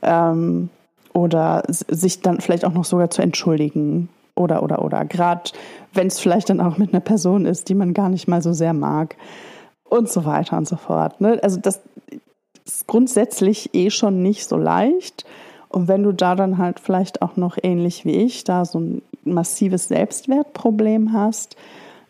Ähm, 0.02 0.70
oder 1.12 1.64
sich 1.66 2.20
dann 2.20 2.40
vielleicht 2.40 2.64
auch 2.64 2.72
noch 2.72 2.84
sogar 2.84 3.10
zu 3.10 3.20
entschuldigen. 3.20 4.08
Oder, 4.34 4.62
oder, 4.62 4.84
oder. 4.84 5.04
Gerade 5.04 5.50
wenn 5.92 6.06
es 6.06 6.20
vielleicht 6.20 6.50
dann 6.50 6.60
auch 6.60 6.78
mit 6.78 6.92
einer 6.92 7.00
Person 7.00 7.46
ist, 7.46 7.68
die 7.68 7.74
man 7.74 7.94
gar 7.94 8.08
nicht 8.08 8.28
mal 8.28 8.42
so 8.42 8.52
sehr 8.52 8.72
mag. 8.72 9.16
Und 9.84 10.08
so 10.08 10.24
weiter 10.24 10.56
und 10.56 10.68
so 10.68 10.76
fort. 10.76 11.20
Ne? 11.20 11.40
Also 11.42 11.58
das 11.58 11.80
ist 12.64 12.86
grundsätzlich 12.86 13.70
eh 13.74 13.90
schon 13.90 14.22
nicht 14.22 14.48
so 14.48 14.56
leicht. 14.56 15.24
Und 15.68 15.88
wenn 15.88 16.02
du 16.02 16.12
da 16.12 16.34
dann 16.34 16.58
halt 16.58 16.80
vielleicht 16.80 17.22
auch 17.22 17.36
noch 17.36 17.56
ähnlich 17.62 18.04
wie 18.04 18.24
ich 18.24 18.44
da 18.44 18.64
so 18.64 18.78
ein 18.78 19.02
massives 19.24 19.88
Selbstwertproblem 19.88 21.12
hast, 21.12 21.56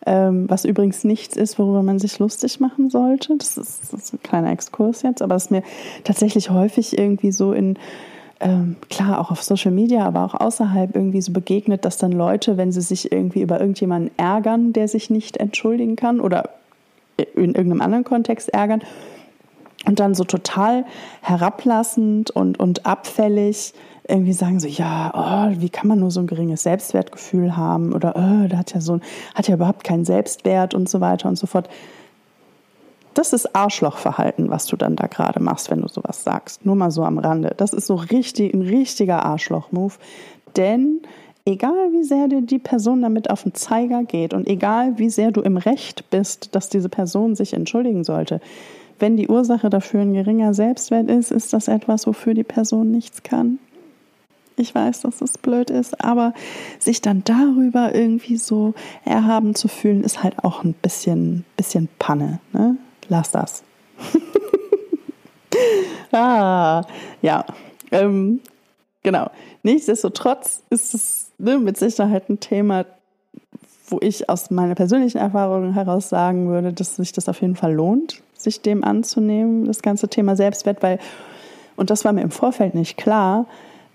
ähm, 0.05 0.49
was 0.49 0.65
übrigens 0.65 1.03
nichts 1.03 1.35
ist, 1.35 1.59
worüber 1.59 1.83
man 1.83 1.99
sich 1.99 2.17
lustig 2.17 2.59
machen 2.59 2.89
sollte, 2.89 3.37
das 3.37 3.57
ist, 3.57 3.81
das 3.81 3.93
ist 3.93 4.13
ein 4.13 4.23
kleiner 4.23 4.51
Exkurs 4.51 5.03
jetzt, 5.03 5.21
aber 5.21 5.35
es 5.35 5.51
mir 5.51 5.61
tatsächlich 6.03 6.49
häufig 6.49 6.97
irgendwie 6.97 7.31
so 7.31 7.53
in 7.53 7.77
ähm, 8.41 8.75
klar 8.89 9.19
auch 9.19 9.31
auf 9.31 9.43
Social 9.43 9.71
Media, 9.71 10.05
aber 10.05 10.25
auch 10.25 10.33
außerhalb 10.33 10.95
irgendwie 10.95 11.21
so 11.21 11.31
begegnet, 11.31 11.85
dass 11.85 11.97
dann 11.97 12.11
Leute, 12.11 12.57
wenn 12.57 12.71
sie 12.71 12.81
sich 12.81 13.11
irgendwie 13.11 13.41
über 13.41 13.59
irgendjemanden 13.59 14.11
ärgern, 14.17 14.73
der 14.73 14.87
sich 14.87 15.09
nicht 15.09 15.37
entschuldigen 15.37 15.95
kann 15.95 16.19
oder 16.19 16.49
in 17.17 17.53
irgendeinem 17.55 17.81
anderen 17.81 18.03
Kontext 18.03 18.49
ärgern, 18.49 18.81
und 19.85 19.99
dann 19.99 20.13
so 20.13 20.23
total 20.23 20.85
herablassend 21.21 22.29
und, 22.31 22.59
und 22.59 22.85
abfällig 22.85 23.73
irgendwie 24.07 24.33
sagen 24.33 24.59
so, 24.59 24.67
ja, 24.67 25.11
oh, 25.13 25.59
wie 25.59 25.69
kann 25.69 25.87
man 25.87 25.99
nur 25.99 26.11
so 26.11 26.19
ein 26.19 26.27
geringes 26.27 26.63
Selbstwertgefühl 26.63 27.55
haben 27.55 27.93
oder 27.93 28.15
oh, 28.15 28.47
der 28.47 28.57
hat 28.57 28.73
ja 28.73 28.81
so, 28.81 28.99
hat 29.35 29.47
ja 29.47 29.55
überhaupt 29.55 29.83
keinen 29.83 30.05
Selbstwert 30.05 30.73
und 30.73 30.89
so 30.89 31.01
weiter 31.01 31.29
und 31.29 31.37
so 31.37 31.47
fort. 31.47 31.69
Das 33.13 33.33
ist 33.33 33.55
Arschlochverhalten, 33.55 34.49
was 34.49 34.67
du 34.67 34.77
dann 34.77 34.95
da 34.95 35.07
gerade 35.07 35.41
machst, 35.41 35.69
wenn 35.69 35.81
du 35.81 35.87
sowas 35.87 36.23
sagst. 36.23 36.65
Nur 36.65 36.75
mal 36.75 36.91
so 36.91 37.03
am 37.03 37.17
Rande. 37.17 37.53
Das 37.57 37.73
ist 37.73 37.87
so 37.87 37.95
richtig, 37.95 38.53
ein 38.53 38.61
richtiger 38.61 39.25
Arschloch-Move. 39.25 39.95
Denn 40.55 41.01
egal 41.45 41.91
wie 41.91 42.03
sehr 42.03 42.27
dir 42.27 42.41
die 42.41 42.59
Person 42.59 43.01
damit 43.01 43.29
auf 43.29 43.43
den 43.43 43.53
Zeiger 43.53 44.03
geht 44.03 44.33
und 44.33 44.47
egal 44.47 44.97
wie 44.97 45.09
sehr 45.09 45.31
du 45.31 45.41
im 45.41 45.57
Recht 45.57 46.09
bist, 46.09 46.55
dass 46.55 46.69
diese 46.69 46.89
Person 46.89 47.35
sich 47.35 47.53
entschuldigen 47.53 48.03
sollte, 48.03 48.39
wenn 48.99 49.17
die 49.17 49.27
Ursache 49.27 49.69
dafür 49.69 50.01
ein 50.01 50.13
geringer 50.13 50.53
Selbstwert 50.53 51.09
ist, 51.09 51.31
ist 51.31 51.53
das 51.53 51.67
etwas, 51.67 52.05
wofür 52.05 52.33
die 52.33 52.43
Person 52.43 52.91
nichts 52.91 53.23
kann. 53.23 53.59
Ich 54.57 54.75
weiß, 54.75 55.01
dass 55.01 55.21
es 55.21 55.39
blöd 55.39 55.71
ist, 55.71 56.03
aber 56.03 56.33
sich 56.77 57.01
dann 57.01 57.23
darüber 57.25 57.95
irgendwie 57.95 58.37
so 58.37 58.75
erhaben 59.03 59.55
zu 59.55 59.67
fühlen, 59.67 60.03
ist 60.03 60.21
halt 60.21 60.43
auch 60.43 60.63
ein 60.63 60.73
bisschen, 60.73 61.45
bisschen 61.57 61.89
Panne. 61.97 62.39
Ne? 62.53 62.77
Lass 63.07 63.31
das. 63.31 63.63
ah, 66.11 66.83
ja. 67.21 67.45
Ähm, 67.91 68.39
genau. 69.03 69.29
Nichtsdestotrotz 69.63 70.63
ist 70.69 70.93
es 70.93 71.31
ne, 71.37 71.59
mit 71.59 71.77
Sicherheit 71.77 72.29
ein 72.29 72.39
Thema, 72.39 72.85
wo 73.87 73.99
ich 74.01 74.29
aus 74.29 74.49
meiner 74.49 74.75
persönlichen 74.75 75.17
Erfahrung 75.17 75.73
heraus 75.73 76.09
sagen 76.09 76.49
würde, 76.49 76.73
dass 76.73 76.95
sich 76.95 77.11
das 77.11 77.27
auf 77.27 77.41
jeden 77.41 77.55
Fall 77.55 77.73
lohnt, 77.73 78.21
sich 78.37 78.61
dem 78.61 78.83
anzunehmen, 78.83 79.65
das 79.65 79.81
ganze 79.81 80.07
Thema 80.07 80.35
Selbstwert, 80.35 80.81
weil, 80.81 80.99
und 81.75 81.89
das 81.89 82.05
war 82.05 82.13
mir 82.13 82.21
im 82.21 82.31
Vorfeld 82.31 82.73
nicht 82.73 82.97
klar, 82.97 83.47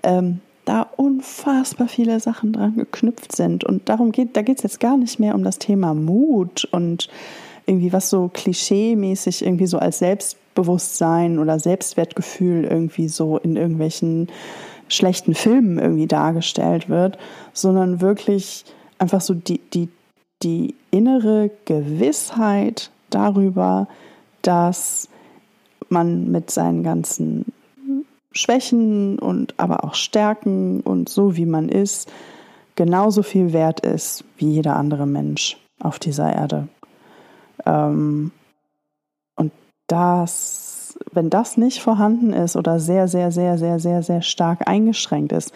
ähm, 0.03 0.41
da 0.67 0.87
unfassbar 0.97 1.89
viele 1.89 2.21
Sachen 2.21 2.53
dran 2.53 2.77
geknüpft 2.77 3.35
sind. 3.35 3.65
Und 3.65 3.89
darum 3.89 4.13
geht, 4.13 4.37
da 4.37 4.43
geht 4.43 4.59
es 4.59 4.65
jetzt 4.65 4.81
gar 4.81 4.97
nicht 4.97 5.19
mehr 5.19 5.35
um 5.35 5.45
das 5.45 5.59
Thema 5.59 5.95
Mut 5.95 6.69
und 6.71 7.09
irgendwie 7.67 7.93
was 7.93 8.11
so 8.11 8.29
klischee-mäßig 8.33 9.45
irgendwie 9.45 9.67
so 9.67 9.79
als 9.79 9.99
Selbstbewusstsein 9.99 11.39
oder 11.39 11.59
Selbstwertgefühl 11.59 12.65
irgendwie 12.65 13.09
so 13.09 13.39
in 13.39 13.57
irgendwelchen 13.57 14.29
schlechten 14.89 15.35
Filmen 15.35 15.79
irgendwie 15.79 16.07
dargestellt 16.07 16.89
wird, 16.89 17.19
sondern 17.53 18.01
wirklich 18.01 18.65
einfach 18.99 19.21
so 19.21 19.35
die, 19.35 19.59
die, 19.59 19.89
die 20.43 20.75
innere 20.91 21.51
Gewissheit 21.65 22.91
darüber, 23.11 23.89
dass 24.43 25.09
man 25.89 26.31
mit 26.31 26.51
seinen 26.51 26.83
ganzen 26.83 27.47
Schwächen 28.33 29.19
und 29.19 29.55
aber 29.59 29.85
auch 29.85 29.95
Stärken 29.95 30.81
und 30.81 31.09
so 31.09 31.37
wie 31.37 31.47
man 31.47 31.69
ist, 31.69 32.11
genauso 32.77 33.23
viel 33.23 33.53
wert 33.53 33.81
ist 33.81 34.25
wie 34.37 34.53
jeder 34.53 34.77
andere 34.77 35.07
Mensch 35.07 35.57
auf 35.81 35.99
dieser 35.99 36.33
Erde. 36.33 36.69
Ähm, 37.65 38.33
und 39.37 39.53
das, 39.87 40.99
wenn 41.13 41.31
das 41.31 41.57
nicht 41.57 41.81
vorhanden 41.83 42.33
ist 42.33 42.57
oder 42.57 42.79
sehr, 42.79 43.09
sehr, 43.09 43.33
sehr, 43.33 43.59
sehr, 43.59 43.79
sehr, 43.79 44.03
sehr 44.03 44.23
stark 44.23 44.69
eingeschränkt 44.69 45.33
ist, 45.33 45.53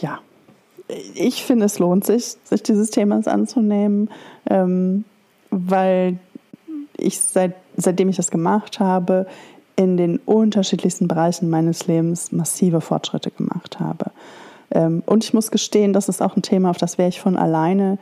ja, 0.00 0.18
ich 1.14 1.44
finde, 1.44 1.66
es 1.66 1.78
lohnt 1.78 2.04
sich, 2.04 2.36
sich 2.44 2.62
dieses 2.62 2.90
Themas 2.90 3.26
anzunehmen. 3.26 4.10
Ähm, 4.48 5.04
weil 5.52 6.18
ich 6.96 7.20
seit, 7.20 7.54
seitdem 7.76 8.08
ich 8.08 8.16
das 8.16 8.30
gemacht 8.30 8.80
habe, 8.80 9.26
in 9.76 9.96
den 9.96 10.18
unterschiedlichsten 10.18 11.08
Bereichen 11.08 11.48
meines 11.50 11.86
Lebens 11.86 12.32
massive 12.32 12.80
Fortschritte 12.80 13.30
gemacht 13.30 13.78
habe. 13.78 14.10
Ähm, 14.72 15.02
und 15.06 15.24
ich 15.24 15.34
muss 15.34 15.50
gestehen, 15.50 15.92
das 15.92 16.08
ist 16.08 16.22
auch 16.22 16.36
ein 16.36 16.42
Thema, 16.42 16.70
auf 16.70 16.78
das 16.78 16.98
wäre 16.98 17.08
ich 17.08 17.20
von 17.20 17.36
alleine 17.36 17.98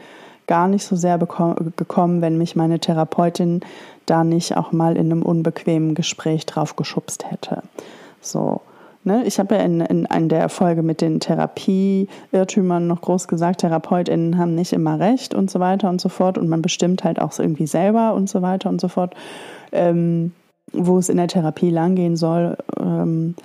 gar 0.46 0.66
nicht 0.66 0.84
so 0.84 0.96
sehr 0.96 1.16
gekommen, 1.16 2.22
wenn 2.22 2.36
mich 2.36 2.56
meine 2.56 2.80
Therapeutin 2.80 3.60
da 4.06 4.24
nicht 4.24 4.56
auch 4.56 4.72
mal 4.72 4.96
in 4.96 5.12
einem 5.12 5.22
unbequemen 5.22 5.94
Gespräch 5.94 6.44
drauf 6.44 6.74
geschubst 6.74 7.30
hätte. 7.30 7.62
So. 8.20 8.60
Ne? 9.04 9.22
Ich 9.26 9.38
habe 9.38 9.54
ja 9.54 9.62
in, 9.62 9.80
in, 9.80 10.04
in 10.04 10.28
der 10.28 10.48
Folge 10.48 10.82
mit 10.82 11.00
den 11.00 11.20
Therapie-Irrtümern 11.20 12.86
noch 12.86 13.00
groß 13.00 13.28
gesagt, 13.28 13.60
TherapeutInnen 13.60 14.36
haben 14.36 14.54
nicht 14.54 14.72
immer 14.72 14.98
recht 14.98 15.34
und 15.34 15.50
so 15.50 15.60
weiter 15.60 15.88
und 15.88 16.00
so 16.00 16.08
fort 16.08 16.36
und 16.36 16.48
man 16.48 16.62
bestimmt 16.62 17.04
halt 17.04 17.20
auch 17.20 17.38
irgendwie 17.38 17.66
selber 17.66 18.14
und 18.14 18.28
so 18.28 18.42
weiter 18.42 18.68
und 18.68 18.80
so 18.80 18.88
fort, 18.88 19.14
ähm, 19.72 20.32
wo 20.72 20.98
es 20.98 21.08
in 21.08 21.16
der 21.16 21.28
Therapie 21.28 21.70
langgehen 21.70 22.16
soll. 22.16 22.56
Ähm, 22.78 23.36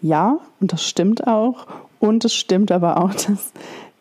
ja, 0.00 0.38
und 0.60 0.72
das 0.72 0.84
stimmt 0.84 1.26
auch. 1.26 1.66
Und 2.02 2.24
es 2.24 2.34
stimmt 2.34 2.72
aber 2.72 2.96
auch, 2.96 3.14
dass 3.14 3.52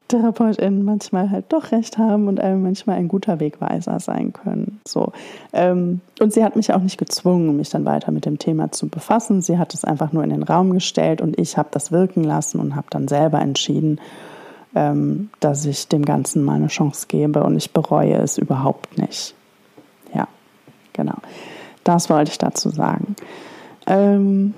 TherapeutInnen 0.07 0.83
manchmal 0.83 1.29
halt 1.29 1.45
doch 1.49 1.71
recht 1.71 1.99
haben 1.99 2.27
und 2.27 2.39
einem 2.39 2.63
manchmal 2.63 2.97
ein 2.97 3.07
guter 3.07 3.39
Wegweiser 3.39 3.99
sein 3.99 4.33
können. 4.33 4.81
So. 4.87 5.13
Ähm, 5.53 6.01
und 6.19 6.33
sie 6.33 6.43
hat 6.43 6.55
mich 6.55 6.73
auch 6.73 6.81
nicht 6.81 6.97
gezwungen, 6.97 7.55
mich 7.55 7.69
dann 7.69 7.85
weiter 7.85 8.11
mit 8.11 8.25
dem 8.25 8.39
Thema 8.39 8.71
zu 8.71 8.87
befassen. 8.87 9.43
Sie 9.43 9.59
hat 9.59 9.75
es 9.75 9.85
einfach 9.85 10.13
nur 10.13 10.23
in 10.23 10.31
den 10.31 10.41
Raum 10.41 10.73
gestellt 10.73 11.21
und 11.21 11.39
ich 11.39 11.57
habe 11.57 11.69
das 11.71 11.91
wirken 11.91 12.23
lassen 12.23 12.59
und 12.59 12.75
habe 12.75 12.87
dann 12.89 13.07
selber 13.07 13.39
entschieden, 13.39 14.01
ähm, 14.73 15.29
dass 15.39 15.63
ich 15.65 15.87
dem 15.87 16.03
Ganzen 16.03 16.43
mal 16.43 16.55
eine 16.55 16.69
Chance 16.69 17.05
gebe 17.07 17.43
und 17.43 17.55
ich 17.55 17.69
bereue 17.69 18.15
es 18.15 18.39
überhaupt 18.39 18.97
nicht. 18.97 19.35
Ja, 20.11 20.27
genau. 20.93 21.17
Das 21.83 22.09
wollte 22.09 22.31
ich 22.31 22.39
dazu 22.39 22.71
sagen. 22.71 23.15
Ähm, 23.85 24.55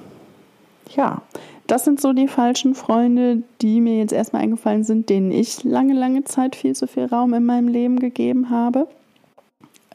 ja, 0.95 1.21
das 1.67 1.85
sind 1.85 2.01
so 2.01 2.13
die 2.13 2.27
falschen 2.27 2.75
Freunde, 2.75 3.43
die 3.61 3.81
mir 3.81 3.97
jetzt 3.97 4.13
erstmal 4.13 4.41
eingefallen 4.41 4.83
sind, 4.83 5.09
denen 5.09 5.31
ich 5.31 5.63
lange, 5.63 5.93
lange 5.93 6.23
Zeit 6.23 6.55
viel 6.55 6.75
zu 6.75 6.87
viel 6.87 7.05
Raum 7.05 7.33
in 7.33 7.45
meinem 7.45 7.67
Leben 7.67 7.99
gegeben 7.99 8.49
habe. 8.49 8.87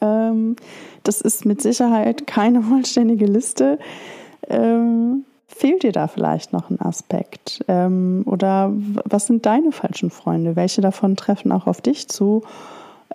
Ähm, 0.01 0.57
das 1.03 1.21
ist 1.21 1.45
mit 1.45 1.61
Sicherheit 1.61 2.27
keine 2.27 2.63
vollständige 2.63 3.27
Liste. 3.27 3.79
Ähm, 4.49 5.25
fehlt 5.47 5.83
dir 5.83 5.93
da 5.93 6.09
vielleicht 6.09 6.53
noch 6.53 6.71
ein 6.71 6.81
Aspekt? 6.81 7.65
Ähm, 7.69 8.23
oder 8.27 8.73
was 9.05 9.27
sind 9.27 9.45
deine 9.45 9.73
falschen 9.73 10.11
Freunde? 10.11 10.57
Welche 10.57 10.81
davon 10.81 11.17
treffen 11.17 11.53
auch 11.53 11.67
auf 11.67 11.81
dich 11.81 12.09
zu? 12.09 12.43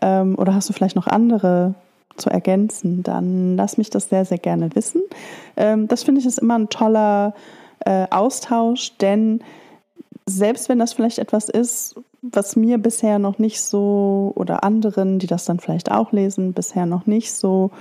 Ähm, 0.01 0.35
oder 0.37 0.53
hast 0.53 0.69
du 0.69 0.73
vielleicht 0.73 0.95
noch 0.95 1.07
andere 1.07 1.73
zu 2.17 2.29
ergänzen? 2.29 3.01
Dann 3.01 3.55
lass 3.55 3.77
mich 3.77 3.89
das 3.89 4.09
sehr, 4.09 4.25
sehr 4.25 4.37
gerne 4.37 4.75
wissen. 4.75 5.01
Ähm, 5.55 5.87
das 5.87 6.03
finde 6.03 6.19
ich 6.21 6.27
ist 6.27 6.39
immer 6.39 6.59
ein 6.59 6.69
toller 6.69 7.33
äh, 7.85 8.07
Austausch, 8.09 8.97
denn 8.97 9.41
selbst 10.25 10.69
wenn 10.69 10.79
das 10.79 10.93
vielleicht 10.93 11.19
etwas 11.19 11.49
ist, 11.49 11.95
was 12.21 12.55
mir 12.55 12.77
bisher 12.77 13.19
noch 13.19 13.37
nicht 13.37 13.61
so 13.61 14.31
oder 14.35 14.63
anderen, 14.63 15.19
die 15.19 15.27
das 15.27 15.45
dann 15.45 15.59
vielleicht 15.59 15.91
auch 15.91 16.13
lesen, 16.13 16.53
bisher 16.53 16.85
noch 16.85 17.05
nicht 17.05 17.33
so 17.33 17.71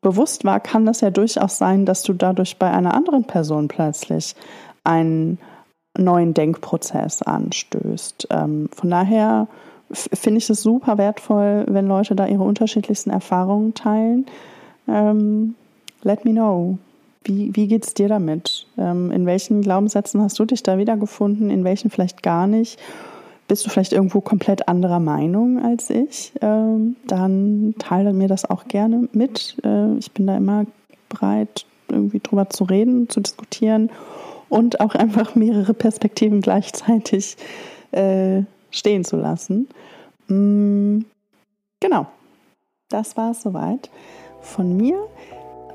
bewusst 0.00 0.44
war, 0.44 0.60
kann 0.60 0.86
das 0.86 1.00
ja 1.00 1.10
durchaus 1.10 1.58
sein, 1.58 1.86
dass 1.86 2.02
du 2.02 2.12
dadurch 2.12 2.58
bei 2.58 2.70
einer 2.70 2.94
anderen 2.94 3.24
Person 3.24 3.68
plötzlich 3.68 4.34
einen 4.84 5.38
neuen 5.96 6.34
Denkprozess 6.34 7.22
anstößt. 7.22 8.28
Ähm, 8.30 8.68
von 8.72 8.90
daher 8.90 9.48
finde 9.92 10.38
ich 10.38 10.50
es 10.50 10.62
super 10.62 10.98
wertvoll, 10.98 11.64
wenn 11.68 11.86
Leute 11.86 12.16
da 12.16 12.26
ihre 12.26 12.42
unterschiedlichsten 12.42 13.10
Erfahrungen 13.10 13.74
teilen. 13.74 14.26
Ähm, 14.88 15.54
let 16.02 16.24
me 16.24 16.32
know. 16.32 16.78
Wie, 17.26 17.54
wie 17.54 17.66
geht 17.66 17.84
es 17.84 17.94
dir 17.94 18.08
damit? 18.08 18.66
Ähm, 18.78 19.10
in 19.10 19.26
welchen 19.26 19.62
Glaubenssätzen 19.62 20.22
hast 20.22 20.38
du 20.38 20.44
dich 20.44 20.62
da 20.62 20.78
wiedergefunden? 20.78 21.50
In 21.50 21.64
welchen 21.64 21.90
vielleicht 21.90 22.22
gar 22.22 22.46
nicht? 22.46 22.78
Bist 23.48 23.66
du 23.66 23.70
vielleicht 23.70 23.92
irgendwo 23.92 24.20
komplett 24.20 24.68
anderer 24.68 25.00
Meinung 25.00 25.62
als 25.62 25.90
ich? 25.90 26.32
Ähm, 26.40 26.96
dann 27.06 27.74
teile 27.78 28.12
mir 28.12 28.28
das 28.28 28.48
auch 28.48 28.68
gerne 28.68 29.08
mit. 29.12 29.56
Äh, 29.64 29.96
ich 29.98 30.12
bin 30.12 30.26
da 30.26 30.36
immer 30.36 30.66
bereit, 31.08 31.66
irgendwie 31.88 32.20
drüber 32.20 32.48
zu 32.50 32.64
reden, 32.64 33.08
zu 33.08 33.20
diskutieren 33.20 33.90
und 34.48 34.80
auch 34.80 34.94
einfach 34.94 35.34
mehrere 35.34 35.74
Perspektiven 35.74 36.40
gleichzeitig 36.40 37.36
äh, 37.92 38.42
stehen 38.70 39.04
zu 39.04 39.16
lassen. 39.16 39.68
Mm, 40.28 41.00
genau, 41.80 42.06
das 42.88 43.16
war 43.16 43.32
es 43.32 43.42
soweit 43.42 43.90
von 44.40 44.76
mir. 44.76 44.96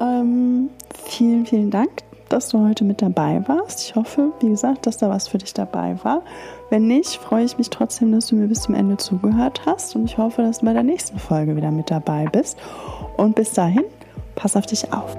Ähm, 0.02 0.72
vielen, 1.06 1.46
vielen 1.46 1.70
Dank, 1.70 1.90
dass 2.30 2.50
du 2.50 2.60
heute 2.60 2.84
mit 2.84 3.02
dabei 3.02 3.44
warst. 3.48 3.82
Ich 3.82 3.96
hoffe, 3.96 4.32
wie 4.40 4.50
gesagt, 4.50 4.88
dass 4.88 4.98
da 4.98 5.10
was 5.10 5.28
für 5.28 5.38
dich 5.38 5.54
dabei 5.54 5.96
war. 6.04 6.24
Wenn 6.70 6.88
nicht, 6.88 7.18
freue 7.18 7.44
ich 7.44 7.58
mich 7.58 7.70
trotzdem, 7.70 8.12
dass 8.12 8.28
du 8.28 8.36
mir 8.36 8.48
bis 8.48 8.64
zum 8.64 8.74
Ende 8.74 8.98
zugehört 8.98 9.62
hast 9.66 9.96
und 9.96 10.06
ich 10.06 10.18
hoffe, 10.18 10.42
dass 10.42 10.60
du 10.60 10.66
bei 10.66 10.74
der 10.74 10.84
nächsten 10.84 11.20
Folge 11.20 11.56
wieder 11.56 11.72
mit 11.72 11.92
dabei 11.92 12.26
bist. 12.32 12.58
Und 13.18 13.36
bis 13.36 13.54
dahin, 13.54 13.84
pass 14.36 14.56
auf 14.56 14.66
dich 14.66 14.92
auf. 14.92 15.16